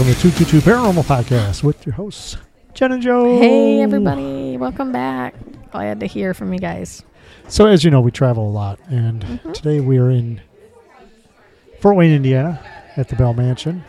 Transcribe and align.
Welcome 0.00 0.14
to 0.14 0.30
222 0.30 0.60
Paranormal 0.70 1.04
Podcast 1.04 1.62
with 1.62 1.84
your 1.84 1.94
hosts, 1.94 2.38
Jen 2.72 2.92
and 2.92 3.02
Joe. 3.02 3.38
Hey, 3.38 3.82
everybody. 3.82 4.56
Welcome 4.56 4.92
back. 4.92 5.34
Glad 5.72 6.00
to 6.00 6.06
hear 6.06 6.32
from 6.32 6.54
you 6.54 6.58
guys. 6.58 7.02
So, 7.48 7.66
as 7.66 7.84
you 7.84 7.90
know, 7.90 8.00
we 8.00 8.10
travel 8.10 8.48
a 8.48 8.50
lot, 8.50 8.78
and 8.88 9.22
Mhm. 9.22 9.52
today 9.52 9.78
we 9.80 9.98
are 9.98 10.08
in 10.10 10.40
Fort 11.80 11.96
Wayne, 11.96 12.12
Indiana, 12.12 12.60
at 12.96 13.08
the 13.08 13.16
Bell 13.16 13.34
Mansion. 13.34 13.84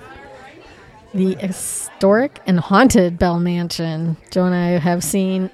The 1.14 1.36
historic 1.36 2.42
and 2.46 2.60
haunted 2.60 3.18
Bell 3.18 3.40
Mansion. 3.40 4.18
Joe 4.32 4.48
and 4.48 4.54
I 4.56 4.80
have 4.80 5.06
seen 5.06 5.50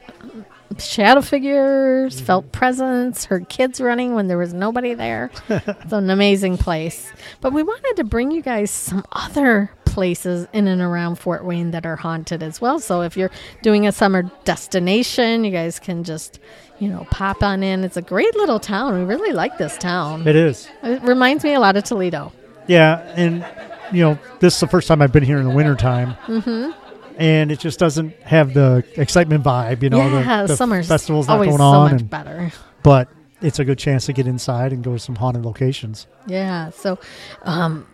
shadow 0.79 1.21
figures, 1.21 2.19
felt 2.19 2.51
presence, 2.51 3.25
heard 3.25 3.47
kids 3.47 3.79
running 3.79 4.15
when 4.15 4.27
there 4.27 4.39
was 4.39 4.55
nobody 4.55 4.95
there. 4.95 5.29
it's 5.49 5.93
an 5.93 6.09
amazing 6.09 6.57
place. 6.57 7.11
But 7.41 7.53
we 7.53 7.61
wanted 7.61 7.93
to 7.97 8.03
bring 8.03 8.31
you 8.31 8.41
guys 8.41 8.71
some 8.71 9.05
other 9.11 9.69
places 9.97 10.47
in 10.53 10.67
and 10.67 10.79
around 10.79 11.15
Fort 11.15 11.43
Wayne 11.43 11.71
that 11.71 11.83
are 11.83 11.95
haunted 11.95 12.43
as 12.43 12.61
well. 12.61 12.79
So 12.79 13.01
if 13.01 13.17
you're 13.17 13.31
doing 13.63 13.87
a 13.87 13.91
summer 13.91 14.29
destination, 14.43 15.43
you 15.43 15.49
guys 15.49 15.79
can 15.79 16.03
just, 16.03 16.39
you 16.77 16.87
know, 16.87 17.07
pop 17.09 17.41
on 17.41 17.63
in. 17.63 17.83
It's 17.83 17.97
a 17.97 18.03
great 18.03 18.35
little 18.35 18.59
town. 18.59 18.93
We 18.93 19.05
really 19.05 19.33
like 19.33 19.57
this 19.57 19.75
town. 19.75 20.27
It 20.27 20.35
is. 20.35 20.69
It 20.83 21.01
reminds 21.01 21.43
me 21.43 21.55
a 21.55 21.59
lot 21.59 21.77
of 21.77 21.83
Toledo. 21.83 22.31
Yeah, 22.67 22.99
and, 23.15 23.43
you 23.91 24.03
know, 24.03 24.19
this 24.39 24.53
is 24.53 24.59
the 24.59 24.67
first 24.67 24.87
time 24.87 25.01
I've 25.01 25.11
been 25.11 25.23
here 25.23 25.39
in 25.39 25.45
the 25.45 25.55
wintertime. 25.55 26.13
Mm-hmm. 26.27 26.79
And 27.17 27.51
it 27.51 27.57
just 27.57 27.79
doesn't 27.79 28.15
have 28.21 28.53
the 28.53 28.85
excitement 28.97 29.43
vibe, 29.43 29.81
you 29.81 29.89
know. 29.89 29.97
yeah, 29.97 30.43
the, 30.43 30.49
the 30.49 30.55
summer's 30.57 30.87
festival's 30.87 31.27
not 31.27 31.33
always 31.33 31.47
going 31.47 31.57
so 31.57 31.63
on, 31.63 31.91
much 31.91 32.01
and, 32.01 32.09
better. 32.11 32.51
but 32.83 33.09
it's 33.41 33.57
a 33.57 33.65
good 33.65 33.79
chance 33.79 34.05
to 34.05 34.13
get 34.13 34.27
inside 34.27 34.73
and 34.73 34.83
go 34.83 34.93
to 34.93 34.99
some 34.99 35.15
haunted 35.15 35.43
locations. 35.43 36.05
Yeah. 36.27 36.69
So, 36.69 36.99
um, 37.41 37.87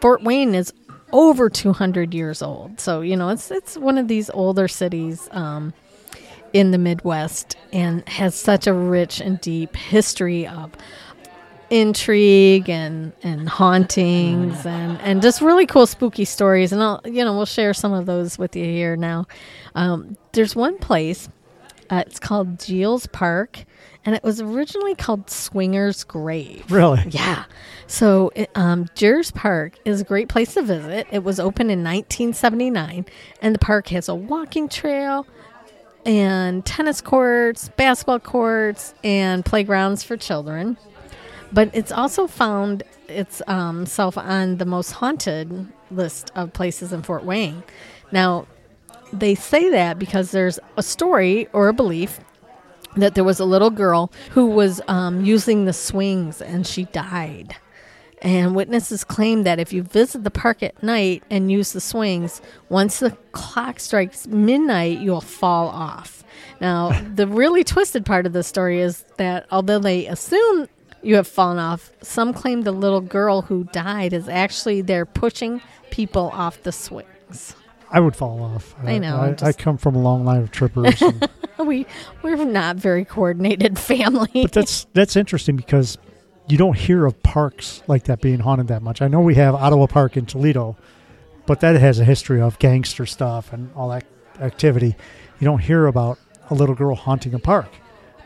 Fort 0.00 0.22
Wayne 0.22 0.54
is 0.54 0.72
over 1.12 1.48
200 1.50 2.14
years 2.14 2.42
old. 2.42 2.80
So 2.80 3.00
you 3.00 3.16
know, 3.16 3.28
it's 3.28 3.50
it's 3.50 3.76
one 3.76 3.98
of 3.98 4.08
these 4.08 4.30
older 4.30 4.68
cities 4.68 5.28
um, 5.32 5.72
in 6.52 6.70
the 6.70 6.78
Midwest 6.78 7.56
and 7.72 8.06
has 8.08 8.34
such 8.34 8.66
a 8.66 8.72
rich 8.72 9.20
and 9.20 9.40
deep 9.40 9.76
history 9.76 10.46
of 10.46 10.72
intrigue 11.70 12.68
and 12.68 13.12
and 13.22 13.48
hauntings 13.48 14.66
and 14.66 15.00
and 15.02 15.22
just 15.22 15.40
really 15.40 15.66
cool 15.66 15.86
spooky 15.86 16.24
stories. 16.24 16.72
And 16.72 16.82
I'll 16.82 17.00
you 17.04 17.24
know 17.24 17.36
we'll 17.36 17.46
share 17.46 17.74
some 17.74 17.92
of 17.92 18.06
those 18.06 18.38
with 18.38 18.56
you 18.56 18.64
here 18.64 18.96
now. 18.96 19.26
Um, 19.74 20.16
there's 20.32 20.56
one 20.56 20.78
place 20.78 21.28
uh, 21.90 22.04
it's 22.06 22.18
called 22.18 22.58
Jehl's 22.58 23.06
Park 23.06 23.64
and 24.04 24.14
it 24.14 24.22
was 24.22 24.40
originally 24.40 24.94
called 24.94 25.26
Swinger's 25.26 26.04
Grave 26.04 26.70
Really? 26.70 27.04
yeah. 27.10 27.44
So, 27.86 28.30
it, 28.36 28.50
um, 28.54 28.86
Jeers 28.94 29.32
Park 29.32 29.76
is 29.84 30.00
a 30.00 30.04
great 30.04 30.28
place 30.28 30.54
to 30.54 30.62
visit. 30.62 31.08
It 31.10 31.24
was 31.24 31.40
opened 31.40 31.72
in 31.72 31.80
1979, 31.80 33.04
and 33.42 33.54
the 33.54 33.58
park 33.58 33.88
has 33.88 34.08
a 34.08 34.14
walking 34.14 34.68
trail 34.68 35.26
and 36.06 36.64
tennis 36.64 37.00
courts, 37.00 37.68
basketball 37.70 38.20
courts, 38.20 38.94
and 39.02 39.44
playgrounds 39.44 40.04
for 40.04 40.16
children. 40.16 40.78
But 41.52 41.70
it's 41.74 41.90
also 41.90 42.28
found 42.28 42.84
itself 43.08 44.16
um, 44.16 44.24
on 44.24 44.58
the 44.58 44.66
most 44.66 44.92
haunted 44.92 45.66
list 45.90 46.30
of 46.36 46.52
places 46.52 46.92
in 46.92 47.02
Fort 47.02 47.24
Wayne. 47.24 47.64
Now, 48.12 48.46
they 49.12 49.34
say 49.34 49.70
that 49.70 49.98
because 49.98 50.30
there's 50.30 50.58
a 50.76 50.82
story 50.82 51.48
or 51.52 51.68
a 51.68 51.72
belief 51.72 52.20
that 52.96 53.14
there 53.14 53.24
was 53.24 53.40
a 53.40 53.44
little 53.44 53.70
girl 53.70 54.10
who 54.30 54.46
was 54.46 54.80
um, 54.88 55.24
using 55.24 55.64
the 55.64 55.72
swings 55.72 56.42
and 56.42 56.66
she 56.66 56.84
died. 56.86 57.56
And 58.22 58.54
witnesses 58.54 59.02
claim 59.02 59.44
that 59.44 59.58
if 59.58 59.72
you 59.72 59.82
visit 59.82 60.24
the 60.24 60.30
park 60.30 60.62
at 60.62 60.82
night 60.82 61.22
and 61.30 61.50
use 61.50 61.72
the 61.72 61.80
swings, 61.80 62.42
once 62.68 62.98
the 62.98 63.16
clock 63.32 63.80
strikes 63.80 64.26
midnight, 64.26 64.98
you'll 64.98 65.22
fall 65.22 65.68
off. 65.68 66.22
Now, 66.60 66.90
the 67.14 67.26
really 67.26 67.64
twisted 67.64 68.04
part 68.04 68.26
of 68.26 68.32
the 68.32 68.42
story 68.42 68.80
is 68.80 69.04
that 69.16 69.46
although 69.50 69.78
they 69.78 70.06
assume 70.06 70.68
you 71.02 71.16
have 71.16 71.26
fallen 71.28 71.58
off, 71.58 71.90
some 72.02 72.34
claim 72.34 72.62
the 72.62 72.72
little 72.72 73.00
girl 73.00 73.42
who 73.42 73.64
died 73.72 74.12
is 74.12 74.28
actually 74.28 74.82
there 74.82 75.06
pushing 75.06 75.62
people 75.90 76.30
off 76.34 76.62
the 76.62 76.72
swings. 76.72 77.54
I 77.90 78.00
would 78.00 78.14
fall 78.14 78.42
off. 78.42 78.74
I 78.84 78.98
know, 78.98 79.16
I, 79.42 79.46
I 79.48 79.52
come 79.52 79.76
from 79.76 79.96
a 79.96 79.98
long 80.00 80.24
line 80.24 80.42
of 80.42 80.50
trippers. 80.50 81.00
and- 81.02 81.28
We 81.60 81.84
we're 82.22 82.42
not 82.46 82.76
very 82.76 83.04
coordinated 83.04 83.78
family. 83.92 84.30
but 84.32 84.52
that's 84.52 84.86
that's 84.94 85.14
interesting 85.14 85.56
because 85.56 85.98
you 86.48 86.56
don't 86.56 86.76
hear 86.76 87.04
of 87.04 87.22
parks 87.22 87.82
like 87.86 88.04
that 88.04 88.22
being 88.22 88.38
haunted 88.40 88.68
that 88.68 88.80
much. 88.80 89.02
I 89.02 89.08
know 89.08 89.20
we 89.20 89.34
have 89.34 89.54
Ottawa 89.54 89.86
Park 89.86 90.16
in 90.16 90.24
Toledo, 90.24 90.76
but 91.44 91.60
that 91.60 91.76
has 91.76 92.00
a 92.00 92.04
history 92.04 92.40
of 92.40 92.58
gangster 92.58 93.04
stuff 93.04 93.52
and 93.52 93.70
all 93.76 93.90
that 93.90 94.04
activity. 94.40 94.96
You 95.38 95.44
don't 95.44 95.58
hear 95.58 95.86
about 95.86 96.18
a 96.48 96.54
little 96.54 96.74
girl 96.74 96.94
haunting 96.94 97.34
a 97.34 97.38
park, 97.38 97.68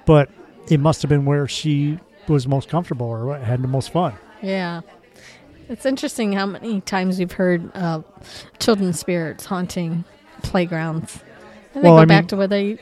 but 0.06 0.30
it 0.70 0.78
must 0.78 1.02
have 1.02 1.08
been 1.08 1.24
where 1.24 1.48
she 1.48 1.98
was 2.28 2.46
most 2.46 2.68
comfortable 2.68 3.06
or 3.08 3.36
had 3.38 3.62
the 3.62 3.68
most 3.68 3.90
fun. 3.90 4.14
Yeah. 4.42 4.82
It's 5.68 5.86
interesting 5.86 6.32
how 6.32 6.46
many 6.46 6.80
times 6.82 7.18
we've 7.18 7.32
heard 7.32 7.70
uh, 7.74 8.02
children's 8.58 8.98
spirits 9.00 9.44
haunting 9.46 10.04
playgrounds. 10.42 11.22
And 11.74 11.82
they 11.82 11.88
Well, 11.88 11.96
go 11.96 12.02
I 12.02 12.04
back 12.04 12.22
mean- 12.24 12.28
to 12.28 12.36
where 12.36 12.46
they. 12.48 12.78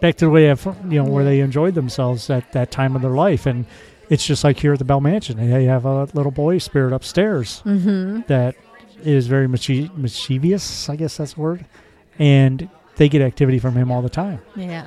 Back 0.00 0.14
to 0.18 0.26
the 0.26 0.30
way 0.30 0.48
of 0.50 0.64
you 0.88 1.02
know 1.02 1.04
where 1.10 1.24
they 1.24 1.40
enjoyed 1.40 1.74
themselves 1.74 2.30
at 2.30 2.52
that 2.52 2.70
time 2.70 2.94
of 2.94 3.02
their 3.02 3.10
life, 3.10 3.46
and 3.46 3.66
it's 4.08 4.24
just 4.24 4.44
like 4.44 4.56
here 4.60 4.72
at 4.72 4.78
the 4.78 4.84
Bell 4.84 5.00
Mansion. 5.00 5.36
They 5.50 5.64
have 5.64 5.84
a 5.84 6.04
little 6.14 6.30
boy 6.30 6.58
spirit 6.58 6.92
upstairs 6.92 7.62
Mm-hmm. 7.66 8.20
that 8.28 8.54
is 9.02 9.26
very 9.26 9.48
mischie- 9.48 9.92
mischievous, 9.96 10.88
I 10.88 10.94
guess 10.94 11.16
that's 11.16 11.32
the 11.34 11.40
word, 11.40 11.66
and 12.16 12.68
they 12.94 13.08
get 13.08 13.22
activity 13.22 13.58
from 13.58 13.74
him 13.74 13.90
all 13.90 14.00
the 14.00 14.08
time. 14.08 14.38
Yeah. 14.54 14.86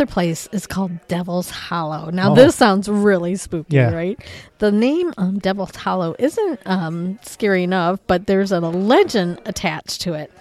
Their 0.00 0.06
place 0.06 0.48
is 0.50 0.66
called 0.66 0.92
Devil's 1.08 1.50
Hollow. 1.50 2.08
Now, 2.10 2.32
Oh. 2.32 2.34
this 2.34 2.56
sounds 2.56 2.88
really 2.88 3.36
spooky, 3.36 3.76
Yeah. 3.76 3.92
right? 3.92 4.18
The 4.56 4.72
name 4.72 5.12
um, 5.18 5.38
Devil's 5.38 5.76
Hollow 5.76 6.16
isn't 6.18 6.58
um, 6.64 7.18
scary 7.20 7.64
enough, 7.64 8.00
but 8.06 8.26
there's 8.26 8.50
a 8.50 8.60
legend 8.60 9.42
attached 9.44 10.00
to 10.00 10.14
it, 10.14 10.32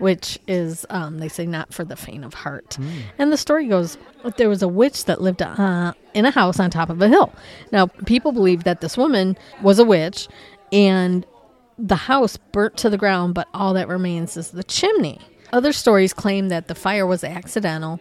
which 0.00 0.38
is, 0.46 0.84
um, 0.90 1.16
they 1.16 1.28
say, 1.28 1.46
not 1.46 1.72
for 1.72 1.82
the 1.82 1.96
faint 1.96 2.26
of 2.26 2.34
heart. 2.34 2.76
And 3.18 3.32
the 3.32 3.38
story 3.38 3.66
goes 3.68 3.96
there 4.36 4.50
was 4.50 4.60
a 4.62 4.68
witch 4.68 5.06
that 5.06 5.22
lived 5.22 5.40
uh, 5.40 5.94
in 6.12 6.26
a 6.26 6.30
house 6.30 6.60
on 6.60 6.68
top 6.68 6.90
of 6.90 7.00
a 7.00 7.08
hill. 7.08 7.32
Now, 7.72 7.86
people 7.86 8.32
believe 8.32 8.64
that 8.64 8.82
this 8.82 8.98
woman 8.98 9.38
was 9.62 9.78
a 9.78 9.84
witch 9.86 10.28
and 10.72 11.24
the 11.78 11.96
house 11.96 12.36
burnt 12.52 12.76
to 12.76 12.90
the 12.90 12.98
ground, 12.98 13.32
but 13.32 13.48
all 13.54 13.72
that 13.72 13.88
remains 13.88 14.36
is 14.36 14.50
the 14.50 14.62
chimney. 14.64 15.22
Other 15.54 15.72
stories 15.72 16.12
claim 16.12 16.50
that 16.50 16.68
the 16.68 16.74
fire 16.74 17.06
was 17.06 17.24
accidental, 17.24 17.98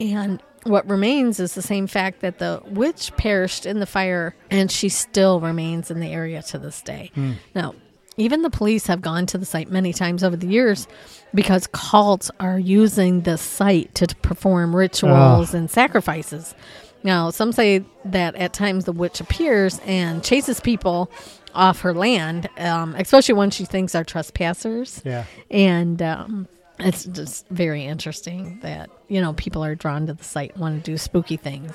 and 0.00 0.42
what 0.64 0.88
remains 0.88 1.40
is 1.40 1.54
the 1.54 1.62
same 1.62 1.86
fact 1.86 2.20
that 2.20 2.38
the 2.38 2.62
witch 2.66 3.12
perished 3.16 3.66
in 3.66 3.80
the 3.80 3.86
fire 3.86 4.34
and 4.50 4.70
she 4.70 4.88
still 4.88 5.40
remains 5.40 5.90
in 5.90 6.00
the 6.00 6.08
area 6.12 6.42
to 6.42 6.58
this 6.58 6.82
day. 6.82 7.10
Now, 7.54 7.74
even 8.16 8.42
the 8.42 8.50
police 8.50 8.86
have 8.86 9.02
gone 9.02 9.26
to 9.26 9.38
the 9.38 9.44
site 9.44 9.70
many 9.70 9.92
times 9.92 10.22
over 10.22 10.36
the 10.36 10.46
years 10.46 10.86
because 11.34 11.66
cults 11.68 12.30
are 12.38 12.58
using 12.58 13.22
the 13.22 13.36
site 13.36 13.94
to 13.96 14.06
perform 14.22 14.74
rituals 14.74 15.52
and 15.54 15.70
sacrifices. 15.70 16.54
Now, 17.02 17.30
some 17.30 17.52
say 17.52 17.84
that 18.06 18.34
at 18.36 18.52
times 18.52 18.84
the 18.84 18.92
witch 18.92 19.20
appears 19.20 19.78
and 19.84 20.24
chases 20.24 20.60
people 20.60 21.10
off 21.54 21.80
her 21.82 21.92
land, 21.92 22.48
um, 22.56 22.94
especially 22.96 23.34
when 23.34 23.50
she 23.50 23.64
thinks 23.64 23.94
are 23.94 24.04
trespassers. 24.04 25.02
Yeah. 25.04 25.24
And 25.50 26.00
um, 26.00 26.48
it's 26.78 27.04
just 27.04 27.48
very 27.48 27.84
interesting 27.84 28.58
that, 28.62 28.90
you 29.08 29.20
know, 29.20 29.32
people 29.34 29.64
are 29.64 29.74
drawn 29.74 30.06
to 30.06 30.14
the 30.14 30.24
site 30.24 30.56
want 30.56 30.84
to 30.84 30.90
do 30.90 30.98
spooky 30.98 31.36
things. 31.36 31.72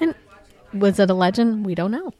And 0.00 0.14
was 0.72 0.98
it 0.98 1.10
a 1.10 1.14
legend? 1.14 1.64
We 1.64 1.74
don't 1.74 1.90
know. 1.90 2.12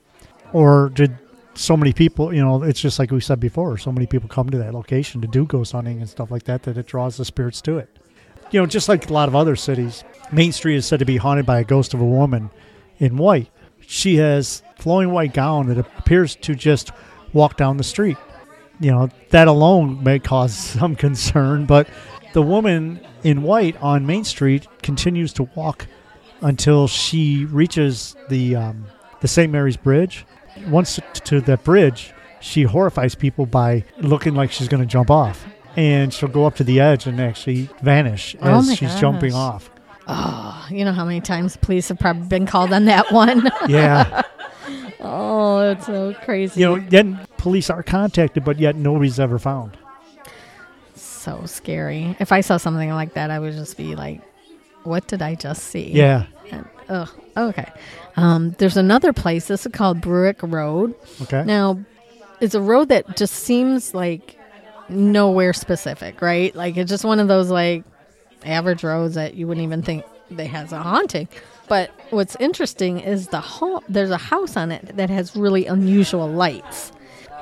Or 0.52 0.90
did 0.90 1.18
so 1.54 1.76
many 1.76 1.92
people, 1.92 2.32
you 2.32 2.40
know, 2.40 2.62
it's 2.62 2.80
just 2.80 2.98
like 2.98 3.10
we 3.10 3.20
said 3.20 3.40
before, 3.40 3.76
so 3.78 3.90
many 3.90 4.06
people 4.06 4.28
come 4.28 4.48
to 4.50 4.58
that 4.58 4.74
location 4.74 5.20
to 5.20 5.26
do 5.26 5.44
ghost 5.44 5.72
hunting 5.72 5.98
and 5.98 6.08
stuff 6.08 6.30
like 6.30 6.44
that 6.44 6.62
that 6.62 6.78
it 6.78 6.86
draws 6.86 7.16
the 7.16 7.24
spirits 7.24 7.60
to 7.62 7.78
it. 7.78 7.88
You 8.50 8.60
know, 8.60 8.66
just 8.66 8.88
like 8.88 9.10
a 9.10 9.12
lot 9.12 9.28
of 9.28 9.36
other 9.36 9.56
cities, 9.56 10.04
Main 10.32 10.52
Street 10.52 10.76
is 10.76 10.86
said 10.86 11.00
to 11.00 11.04
be 11.04 11.16
haunted 11.16 11.44
by 11.44 11.60
a 11.60 11.64
ghost 11.64 11.94
of 11.94 12.00
a 12.00 12.04
woman 12.04 12.50
in 12.98 13.16
white. 13.16 13.50
She 13.80 14.16
has 14.16 14.62
flowing 14.78 15.10
white 15.10 15.34
gown 15.34 15.66
that 15.66 15.78
appears 15.78 16.36
to 16.36 16.54
just 16.54 16.92
walk 17.32 17.56
down 17.56 17.76
the 17.76 17.84
street. 17.84 18.16
You 18.80 18.92
know, 18.92 19.08
that 19.30 19.48
alone 19.48 20.02
may 20.04 20.18
cause 20.18 20.54
some 20.78 20.94
concern, 20.96 21.66
but 21.66 21.88
the 22.32 22.42
woman 22.42 23.00
in 23.24 23.42
white 23.42 23.76
on 23.82 24.06
Main 24.06 24.24
Street 24.24 24.66
continues 24.82 25.32
to 25.34 25.44
walk 25.54 25.86
until 26.40 26.86
she 26.86 27.44
reaches 27.46 28.14
the 28.28 28.54
um, 28.56 28.86
the 29.20 29.28
St. 29.28 29.50
Mary's 29.50 29.76
Bridge. 29.76 30.24
Once 30.68 31.00
to 31.24 31.40
that 31.42 31.64
bridge, 31.64 32.12
she 32.40 32.62
horrifies 32.62 33.14
people 33.14 33.46
by 33.46 33.84
looking 33.98 34.34
like 34.34 34.50
she's 34.50 34.68
going 34.68 34.82
to 34.82 34.86
jump 34.86 35.10
off, 35.10 35.46
and 35.76 36.12
she'll 36.12 36.28
go 36.28 36.46
up 36.46 36.56
to 36.56 36.64
the 36.64 36.80
edge 36.80 37.06
and 37.06 37.20
actually 37.20 37.68
vanish 37.82 38.36
Oh 38.40 38.58
as 38.58 38.76
she's 38.76 38.94
jumping 38.96 39.34
off. 39.34 39.70
Oh, 40.06 40.66
you 40.70 40.84
know 40.84 40.92
how 40.92 41.04
many 41.04 41.20
times 41.20 41.56
police 41.56 41.88
have 41.88 41.98
probably 41.98 42.26
been 42.28 42.46
called 42.46 42.72
on 42.72 42.86
that 42.86 43.12
one? 43.12 43.50
Yeah, 43.68 44.22
oh, 45.00 45.70
it's 45.70 45.86
so 45.86 46.14
crazy. 46.24 46.60
you 46.60 46.66
know, 46.66 46.80
then 46.88 47.20
police 47.38 47.70
are 47.70 47.82
contacted, 47.82 48.44
but 48.44 48.58
yet 48.58 48.76
nobody's 48.76 49.18
ever 49.18 49.38
found. 49.38 49.76
so 50.94 51.44
scary. 51.46 52.16
If 52.20 52.32
I 52.32 52.40
saw 52.40 52.56
something 52.56 52.90
like 52.90 53.14
that, 53.14 53.30
I 53.30 53.38
would 53.38 53.52
just 53.54 53.76
be 53.76 53.94
like, 53.96 54.20
"What 54.84 55.06
did 55.06 55.20
I 55.22 55.34
just 55.34 55.64
see?" 55.64 55.90
Yeah. 55.90 56.26
Ugh. 56.88 57.08
Okay. 57.36 57.66
Um, 58.16 58.54
there's 58.58 58.76
another 58.76 59.12
place. 59.12 59.46
This 59.46 59.66
is 59.66 59.72
called 59.72 60.00
Bruick 60.00 60.38
Road. 60.42 60.94
Okay. 61.22 61.44
Now, 61.44 61.78
it's 62.40 62.54
a 62.54 62.60
road 62.60 62.88
that 62.88 63.16
just 63.16 63.34
seems 63.34 63.94
like 63.94 64.38
nowhere 64.88 65.52
specific, 65.52 66.22
right? 66.22 66.54
Like 66.56 66.76
it's 66.78 66.88
just 66.88 67.04
one 67.04 67.20
of 67.20 67.28
those 67.28 67.50
like 67.50 67.84
average 68.46 68.82
roads 68.82 69.14
that 69.16 69.34
you 69.34 69.46
wouldn't 69.46 69.64
even 69.64 69.82
think 69.82 70.04
they 70.30 70.46
has 70.46 70.72
a 70.72 70.78
haunting. 70.78 71.28
But 71.68 71.90
what's 72.08 72.36
interesting 72.40 73.00
is 73.00 73.28
the 73.28 73.40
home. 73.40 73.80
There's 73.88 74.10
a 74.10 74.16
house 74.16 74.56
on 74.56 74.72
it 74.72 74.96
that 74.96 75.10
has 75.10 75.36
really 75.36 75.66
unusual 75.66 76.26
lights. 76.26 76.92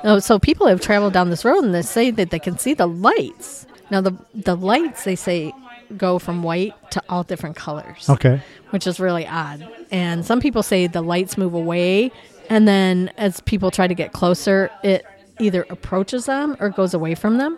Oh, 0.03 0.19
so 0.19 0.39
people 0.39 0.67
have 0.67 0.81
traveled 0.81 1.13
down 1.13 1.29
this 1.29 1.43
road 1.45 1.63
and 1.63 1.73
they 1.73 1.81
say 1.81 2.11
that 2.11 2.29
they 2.29 2.39
can 2.39 2.57
see 2.57 2.73
the 2.73 2.87
lights. 2.87 3.65
Now 3.89 4.01
the 4.01 4.13
the 4.35 4.55
lights 4.55 5.03
they 5.03 5.15
say 5.15 5.53
go 5.95 6.19
from 6.19 6.43
white 6.43 6.73
to 6.91 7.01
all 7.07 7.23
different 7.23 7.55
colors 7.55 8.09
Okay. 8.09 8.41
which 8.71 8.85
is 8.85 8.99
really 8.99 9.25
odd. 9.25 9.65
And 9.89 10.25
some 10.25 10.39
people 10.41 10.61
say 10.61 10.87
the 10.87 11.01
lights 11.01 11.37
move 11.37 11.53
away, 11.53 12.11
and 12.49 12.67
then 12.67 13.09
as 13.17 13.39
people 13.41 13.71
try 13.71 13.87
to 13.87 13.95
get 13.95 14.11
closer, 14.11 14.69
it 14.83 15.05
either 15.39 15.65
approaches 15.69 16.25
them 16.25 16.57
or 16.59 16.69
goes 16.69 16.93
away 16.93 17.15
from 17.15 17.37
them. 17.37 17.57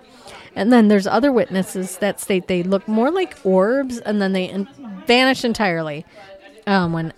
And 0.55 0.71
then 0.71 0.89
there's 0.89 1.07
other 1.07 1.31
witnesses 1.31 1.97
that 1.97 2.19
state 2.19 2.47
they 2.47 2.61
look 2.61 2.87
more 2.87 3.09
like 3.09 3.35
orbs, 3.43 3.97
and 3.99 4.21
then 4.21 4.33
they 4.33 4.45
in- 4.45 4.67
vanish 5.07 5.43
entirely 5.43 6.05
um, 6.67 6.93
when 6.93 7.13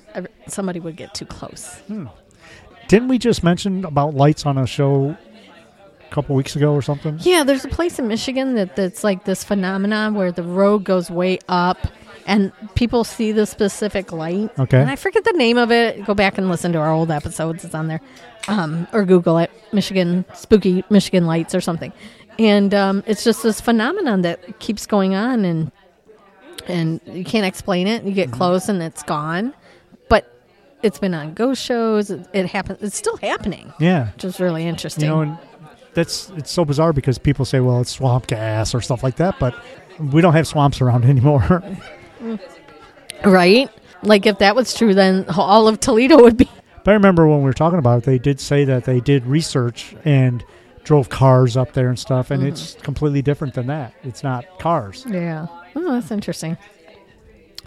somebody 0.47 0.79
would 0.79 0.95
get 0.95 1.13
too 1.13 1.25
close. 1.25 1.81
Didn't 2.91 3.07
we 3.07 3.17
just 3.19 3.41
mention 3.41 3.85
about 3.85 4.15
lights 4.15 4.45
on 4.45 4.57
a 4.57 4.67
show 4.67 5.15
a 6.09 6.13
couple 6.13 6.35
weeks 6.35 6.57
ago 6.57 6.73
or 6.73 6.81
something? 6.81 7.17
Yeah, 7.21 7.45
there's 7.45 7.63
a 7.63 7.69
place 7.69 7.97
in 7.99 8.09
Michigan 8.09 8.55
that 8.55 8.75
that's 8.75 9.01
like 9.01 9.23
this 9.23 9.45
phenomenon 9.45 10.13
where 10.13 10.29
the 10.33 10.43
road 10.43 10.83
goes 10.83 11.09
way 11.09 11.39
up 11.47 11.77
and 12.27 12.51
people 12.75 13.05
see 13.05 13.31
the 13.31 13.45
specific 13.45 14.11
light. 14.11 14.51
Okay. 14.59 14.81
And 14.81 14.89
I 14.89 14.97
forget 14.97 15.23
the 15.23 15.31
name 15.31 15.57
of 15.57 15.71
it. 15.71 16.05
Go 16.05 16.13
back 16.13 16.37
and 16.37 16.49
listen 16.49 16.73
to 16.73 16.79
our 16.79 16.91
old 16.91 17.11
episodes. 17.11 17.63
It's 17.63 17.73
on 17.73 17.87
there. 17.87 18.01
Um, 18.49 18.87
or 18.91 19.05
Google 19.05 19.37
it. 19.37 19.51
Michigan 19.71 20.25
spooky 20.33 20.83
Michigan 20.89 21.25
lights 21.25 21.55
or 21.55 21.61
something. 21.61 21.93
And 22.37 22.73
um, 22.73 23.03
it's 23.07 23.23
just 23.23 23.41
this 23.41 23.61
phenomenon 23.61 24.21
that 24.23 24.59
keeps 24.59 24.85
going 24.85 25.15
on 25.15 25.45
and 25.45 25.71
and 26.67 26.99
you 27.05 27.23
can't 27.23 27.45
explain 27.45 27.87
it. 27.87 28.03
You 28.03 28.11
get 28.11 28.27
Mm-hmm. 28.27 28.37
close 28.37 28.67
and 28.67 28.83
it's 28.83 29.03
gone. 29.03 29.53
It's 30.83 30.99
been 30.99 31.13
on 31.13 31.33
ghost 31.33 31.63
shows. 31.63 32.09
It, 32.09 32.27
it 32.33 32.47
happens. 32.47 32.81
It's 32.81 32.97
still 32.97 33.17
happening, 33.17 33.73
Yeah. 33.79 34.11
which 34.13 34.25
is 34.25 34.39
really 34.39 34.65
interesting. 34.65 35.05
You 35.05 35.09
know, 35.09 35.21
and 35.21 35.37
that's 35.93 36.29
it's 36.31 36.51
so 36.51 36.65
bizarre 36.65 36.93
because 36.93 37.17
people 37.17 37.45
say, 37.45 37.59
"Well, 37.59 37.81
it's 37.81 37.91
swamp 37.91 38.27
gas" 38.27 38.73
or 38.73 38.81
stuff 38.81 39.03
like 39.03 39.17
that, 39.17 39.35
but 39.39 39.55
we 39.99 40.21
don't 40.21 40.33
have 40.33 40.47
swamps 40.47 40.81
around 40.81 41.05
anymore. 41.13 41.63
Right? 43.23 43.69
Like 44.03 44.25
if 44.25 44.39
that 44.39 44.55
was 44.55 44.73
true, 44.73 44.93
then 44.93 45.25
all 45.29 45.67
of 45.67 45.79
Toledo 45.79 46.21
would 46.21 46.37
be. 46.37 46.49
but 46.83 46.91
I 46.91 46.93
remember 46.93 47.27
when 47.27 47.39
we 47.39 47.45
were 47.45 47.53
talking 47.53 47.79
about 47.79 47.99
it, 47.99 48.03
they 48.05 48.17
did 48.17 48.39
say 48.39 48.63
that 48.65 48.85
they 48.85 48.99
did 48.99 49.25
research 49.25 49.95
and 50.03 50.43
drove 50.83 51.09
cars 51.09 51.55
up 51.55 51.73
there 51.73 51.89
and 51.89 51.99
stuff, 51.99 52.31
and 52.31 52.41
mm-hmm. 52.41 52.53
it's 52.53 52.73
completely 52.81 53.21
different 53.21 53.53
than 53.53 53.67
that. 53.67 53.93
It's 54.03 54.23
not 54.23 54.45
cars. 54.59 55.05
Yeah. 55.07 55.47
Oh, 55.75 55.93
that's 55.93 56.11
interesting. 56.11 56.57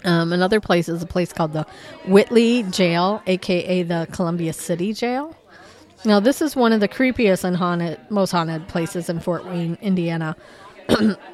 Um, 0.05 0.31
another 0.31 0.59
place 0.59 0.87
is 0.87 1.01
a 1.03 1.05
place 1.07 1.33
called 1.33 1.53
the 1.53 1.65
Whitley 2.05 2.63
Jail, 2.63 3.21
aka 3.27 3.83
the 3.83 4.07
Columbia 4.11 4.53
City 4.53 4.93
Jail. 4.93 5.35
Now, 6.05 6.19
this 6.19 6.41
is 6.41 6.55
one 6.55 6.71
of 6.71 6.79
the 6.79 6.87
creepiest 6.87 7.43
and 7.43 7.57
haunted, 7.57 7.99
most 8.09 8.31
haunted 8.31 8.67
places 8.67 9.09
in 9.09 9.19
Fort 9.19 9.45
Wayne, 9.45 9.77
Indiana. 9.81 10.35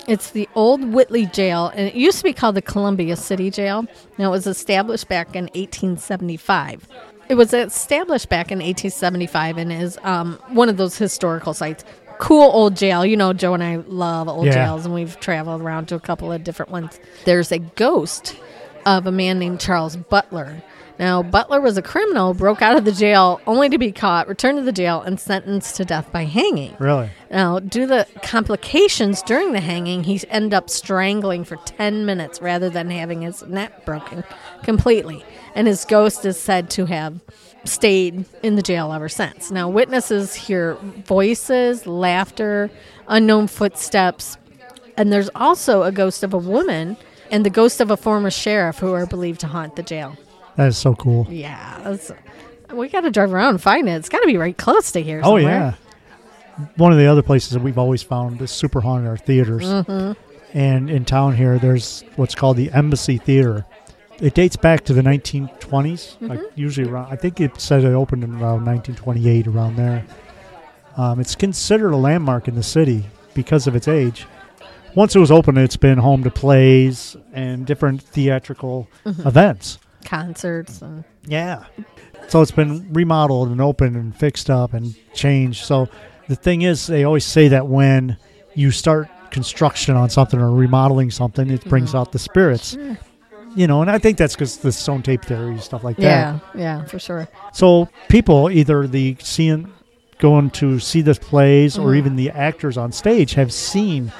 it's 0.07 0.31
the 0.31 0.47
old 0.55 0.93
Whitley 0.93 1.25
Jail, 1.25 1.67
and 1.75 1.85
it 1.87 1.93
used 1.95 2.19
to 2.19 2.23
be 2.23 2.31
called 2.31 2.55
the 2.55 2.61
Columbia 2.61 3.17
City 3.17 3.49
Jail. 3.51 3.85
Now, 4.17 4.29
it 4.29 4.31
was 4.31 4.47
established 4.47 5.09
back 5.09 5.35
in 5.35 5.45
1875. 5.53 6.87
It 7.27 7.35
was 7.35 7.53
established 7.53 8.29
back 8.29 8.51
in 8.51 8.59
1875 8.59 9.57
and 9.57 9.71
is 9.71 9.97
um, 10.03 10.39
one 10.49 10.69
of 10.69 10.77
those 10.77 10.97
historical 10.97 11.53
sites. 11.53 11.83
Cool 12.17 12.43
old 12.43 12.75
jail. 12.75 13.05
You 13.05 13.17
know, 13.17 13.33
Joe 13.33 13.53
and 13.53 13.63
I 13.63 13.77
love 13.87 14.29
old 14.29 14.45
Yeah. 14.45 14.53
jails, 14.53 14.85
and 14.85 14.93
we've 14.93 15.19
traveled 15.19 15.61
around 15.61 15.87
to 15.87 15.95
a 15.95 15.99
couple 15.99 16.31
of 16.31 16.43
different 16.43 16.71
ones. 16.71 16.99
There's 17.25 17.51
a 17.51 17.59
ghost 17.59 18.35
of 18.85 19.07
a 19.07 19.11
man 19.11 19.39
named 19.39 19.59
Charles 19.59 19.95
Butler. 19.95 20.61
Now, 20.99 21.23
Butler 21.23 21.59
was 21.59 21.77
a 21.77 21.81
criminal, 21.81 22.35
broke 22.35 22.61
out 22.61 22.77
of 22.77 22.85
the 22.85 22.91
jail 22.91 23.41
only 23.47 23.69
to 23.69 23.79
be 23.79 23.91
caught, 23.91 24.27
returned 24.27 24.59
to 24.59 24.63
the 24.63 24.71
jail, 24.71 25.01
and 25.01 25.19
sentenced 25.19 25.75
to 25.77 25.85
death 25.85 26.11
by 26.11 26.25
hanging. 26.25 26.75
Really? 26.77 27.09
Now, 27.31 27.57
due 27.57 27.81
to 27.81 27.87
the 27.87 28.07
complications 28.21 29.23
during 29.23 29.51
the 29.51 29.61
hanging, 29.61 30.03
he 30.03 30.21
ended 30.29 30.53
up 30.53 30.69
strangling 30.69 31.43
for 31.43 31.55
10 31.55 32.05
minutes 32.05 32.39
rather 32.39 32.69
than 32.69 32.91
having 32.91 33.21
his 33.21 33.41
neck 33.43 33.83
broken 33.83 34.23
completely. 34.61 35.25
And 35.55 35.65
his 35.65 35.85
ghost 35.85 36.23
is 36.23 36.39
said 36.39 36.69
to 36.71 36.85
have 36.85 37.19
stayed 37.65 38.25
in 38.43 38.55
the 38.55 38.61
jail 38.61 38.93
ever 38.93 39.09
since. 39.09 39.49
Now, 39.49 39.69
witnesses 39.69 40.35
hear 40.35 40.75
voices, 40.75 41.87
laughter, 41.87 42.69
unknown 43.07 43.47
footsteps, 43.47 44.37
and 44.97 45.11
there's 45.11 45.29
also 45.33 45.81
a 45.81 45.91
ghost 45.91 46.23
of 46.23 46.33
a 46.33 46.37
woman 46.37 46.95
and 47.31 47.45
the 47.45 47.49
ghost 47.49 47.81
of 47.81 47.89
a 47.89 47.97
former 47.97 48.29
sheriff 48.29 48.77
who 48.79 48.93
are 48.93 49.05
believed 49.05 49.39
to 49.41 49.47
haunt 49.47 49.75
the 49.75 49.83
jail. 49.83 50.15
That 50.57 50.67
is 50.67 50.77
so 50.77 50.93
cool. 50.95 51.25
Yeah, 51.29 51.97
we 52.73 52.89
got 52.89 53.01
to 53.01 53.11
drive 53.11 53.33
around 53.33 53.51
and 53.51 53.61
find 53.61 53.87
it. 53.89 53.93
It's 53.93 54.09
got 54.09 54.19
to 54.19 54.27
be 54.27 54.37
right 54.37 54.57
close 54.57 54.91
to 54.93 55.01
here. 55.01 55.21
Oh 55.23 55.37
yeah. 55.37 55.73
One 56.75 56.91
of 56.91 56.97
the 56.97 57.07
other 57.07 57.23
places 57.23 57.51
that 57.51 57.61
we've 57.61 57.77
always 57.77 58.03
found 58.03 58.41
is 58.41 58.51
super 58.51 58.81
haunted 58.81 59.07
are 59.09 59.17
theaters. 59.17 59.63
Mm-hmm. 59.63 60.57
And 60.57 60.89
in 60.89 61.05
town 61.05 61.35
here, 61.35 61.57
there's 61.57 62.03
what's 62.17 62.35
called 62.35 62.57
the 62.57 62.69
Embassy 62.71 63.17
Theater. 63.17 63.65
It 64.19 64.33
dates 64.35 64.57
back 64.57 64.83
to 64.85 64.93
the 64.93 65.01
1920s, 65.01 65.57
Mm-hmm. 65.69 66.27
like 66.27 66.39
usually 66.55 66.87
around. 66.89 67.11
I 67.11 67.15
think 67.15 67.39
it 67.39 67.59
said 67.59 67.83
it 67.83 67.93
opened 67.93 68.23
in 68.25 68.31
around 68.31 68.65
1928, 68.65 69.47
around 69.47 69.77
there. 69.77 70.05
Um, 70.97 71.19
it's 71.21 71.35
considered 71.35 71.91
a 71.93 71.97
landmark 71.97 72.47
in 72.49 72.55
the 72.55 72.63
city 72.63 73.05
because 73.33 73.65
of 73.65 73.75
its 73.75 73.87
age. 73.87 74.27
Once 74.95 75.15
it 75.15 75.19
was 75.19 75.31
open, 75.31 75.57
it's 75.57 75.77
been 75.77 75.97
home 75.97 76.23
to 76.23 76.29
plays 76.31 77.15
and 77.33 77.65
different 77.65 78.01
theatrical 78.01 78.87
Mm-hmm. 79.05 79.27
events. 79.27 79.79
Concerts 80.05 80.81
and 80.81 81.03
Yeah. 81.25 81.63
So 82.27 82.41
it's 82.41 82.51
been 82.51 82.91
remodeled 82.93 83.49
and 83.49 83.61
opened 83.61 83.95
and 83.95 84.15
fixed 84.15 84.49
up 84.49 84.73
and 84.73 84.95
changed. 85.13 85.63
So 85.65 85.87
the 86.27 86.35
thing 86.35 86.61
is, 86.63 86.87
they 86.87 87.03
always 87.03 87.25
say 87.25 87.47
that 87.49 87.67
when 87.67 88.17
you 88.55 88.71
start 88.71 89.09
construction 89.31 89.95
on 89.95 90.09
something 90.09 90.39
or 90.39 90.51
remodeling 90.51 91.11
something, 91.11 91.49
it 91.49 91.63
brings 91.65 91.93
out 91.95 92.11
the 92.11 92.19
spirits. 92.19 92.71
Sure. 92.73 92.97
You 93.55 93.67
know, 93.67 93.81
and 93.81 93.91
I 93.91 93.97
think 93.97 94.17
that's 94.17 94.33
because 94.35 94.57
the 94.57 94.71
stone 94.71 95.01
tape 95.03 95.23
theory 95.25 95.57
stuff 95.59 95.83
like 95.83 95.97
that. 95.97 96.03
Yeah, 96.03 96.39
yeah, 96.55 96.85
for 96.85 96.99
sure. 96.99 97.27
So 97.53 97.89
people, 98.07 98.49
either 98.49 98.87
the 98.87 99.17
seeing, 99.19 99.71
going 100.19 100.51
to 100.51 100.79
see 100.79 101.01
the 101.01 101.15
plays, 101.15 101.77
or 101.77 101.89
Mhm. 101.89 101.97
even 101.97 102.15
the 102.15 102.29
actors 102.29 102.77
on 102.77 102.91
stage, 102.93 103.33
have 103.33 103.51
seen 103.51 104.11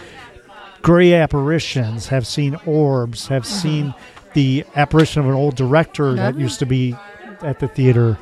gray 0.82 1.14
apparitions, 1.14 2.08
have 2.08 2.26
seen 2.28 2.56
orbs, 2.66 3.28
have 3.28 3.46
seen 3.46 3.94
the 4.34 4.64
apparition 4.76 5.22
of 5.22 5.28
an 5.28 5.34
old 5.36 5.56
director 5.56 6.14
that 6.16 6.36
Oh. 6.36 6.40
used 6.40 6.60
to 6.60 6.66
be 6.66 6.96
at 7.42 7.60
the 7.60 7.68
theater. 7.68 8.18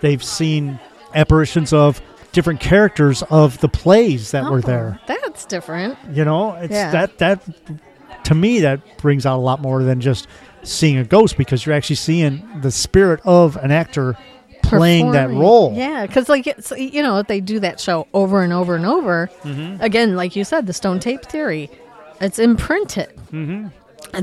They've 0.00 0.22
seen 0.22 0.78
apparitions 1.14 1.72
of 1.72 2.00
different 2.32 2.60
characters 2.60 3.22
of 3.30 3.58
the 3.60 3.68
plays 3.68 4.30
that 4.30 4.44
were 4.44 4.58
Oh, 4.58 4.60
there. 4.62 5.00
That's 5.06 5.44
different. 5.44 5.98
You 6.12 6.24
know, 6.24 6.52
it's 6.54 6.72
Yeah. 6.72 6.90
that 6.92 7.18
that 7.18 7.42
to 8.24 8.34
me 8.34 8.60
that 8.60 8.80
brings 8.98 9.26
out 9.26 9.36
a 9.36 9.42
lot 9.42 9.60
more 9.60 9.82
than 9.82 10.00
just 10.00 10.26
seeing 10.62 10.96
a 10.96 11.04
ghost 11.04 11.36
because 11.36 11.66
you're 11.66 11.74
actually 11.74 11.96
seeing 11.96 12.42
the 12.62 12.70
spirit 12.70 13.20
of 13.24 13.56
an 13.56 13.70
actor 13.72 14.16
playing 14.62 15.10
that 15.10 15.28
role. 15.28 15.74
Yeah, 15.76 16.06
because 16.06 16.28
like 16.28 16.46
it's, 16.46 16.72
you 16.76 17.02
know, 17.02 17.18
if 17.18 17.26
they 17.26 17.40
do 17.40 17.58
that 17.60 17.80
show 17.80 18.06
over 18.14 18.42
and 18.42 18.52
over 18.52 18.76
and 18.76 18.86
over, 18.86 19.28
Mm-hmm. 19.42 19.82
again, 19.82 20.14
like 20.16 20.36
you 20.36 20.44
said, 20.44 20.66
the 20.66 20.72
stone 20.72 21.00
tape 21.00 21.24
theory, 21.26 21.68
it's 22.22 22.38
imprinted. 22.38 23.14
Mm-hmm. 23.30 23.68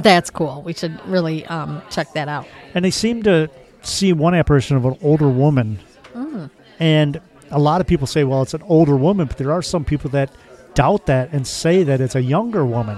That's 0.01 0.29
cool. 0.29 0.62
We 0.62 0.74
should 0.74 1.00
really 1.06 1.46
um, 1.48 1.82
check 1.89 2.13
that 2.13 2.27
out. 2.27 2.48
And 2.74 2.84
they 2.86 2.91
seem 2.91 3.24
to 3.24 3.50
see 3.82 4.13
one 4.13 4.34
apparition 4.34 4.77
of 4.77 4.86
an 4.86 4.98
older 5.01 5.29
woman. 5.29 5.79
Mm. 6.13 6.50
And 6.79 7.22
a 7.51 7.60
lot 7.60 7.82
of 7.82 7.88
people 7.88 8.08
say, 8.08 8.24
well, 8.24 8.41
it's 8.41 8.53
an 8.53 8.62
older 8.63 8.96
woman, 8.96 9.27
but 9.27 9.38
there 9.38 9.51
are 9.51 9.62
some 9.62 9.84
people 9.84 10.10
that 10.12 10.32
doubt 10.74 11.08
that 11.08 11.34
and 11.34 11.46
say 11.46 11.84
that 11.84 12.01
it's 12.01 12.15
a 12.15 12.22
younger 12.22 12.65
woman. 12.65 12.98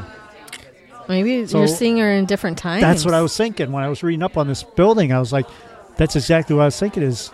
Maybe 1.07 1.45
So- 1.45 1.59
you're 1.59 1.67
seeing 1.67 1.97
her 1.97 2.11
in 2.11 2.25
different 2.25 2.57
times. 2.57 2.81
That's 2.81 3.05
what 3.05 3.13
I 3.13 3.21
was 3.21 3.35
thinking 3.35 3.71
when 3.71 3.83
I 3.83 3.89
was 3.89 4.03
reading 4.03 4.23
up 4.23 4.37
on 4.37 4.47
this 4.47 4.63
building. 4.63 5.11
I 5.11 5.19
was 5.19 5.33
like, 5.33 5.45
that's 5.97 6.15
exactly 6.15 6.55
what 6.55 6.63
I 6.63 6.65
was 6.65 6.79
thinking 6.79 7.03
is, 7.03 7.31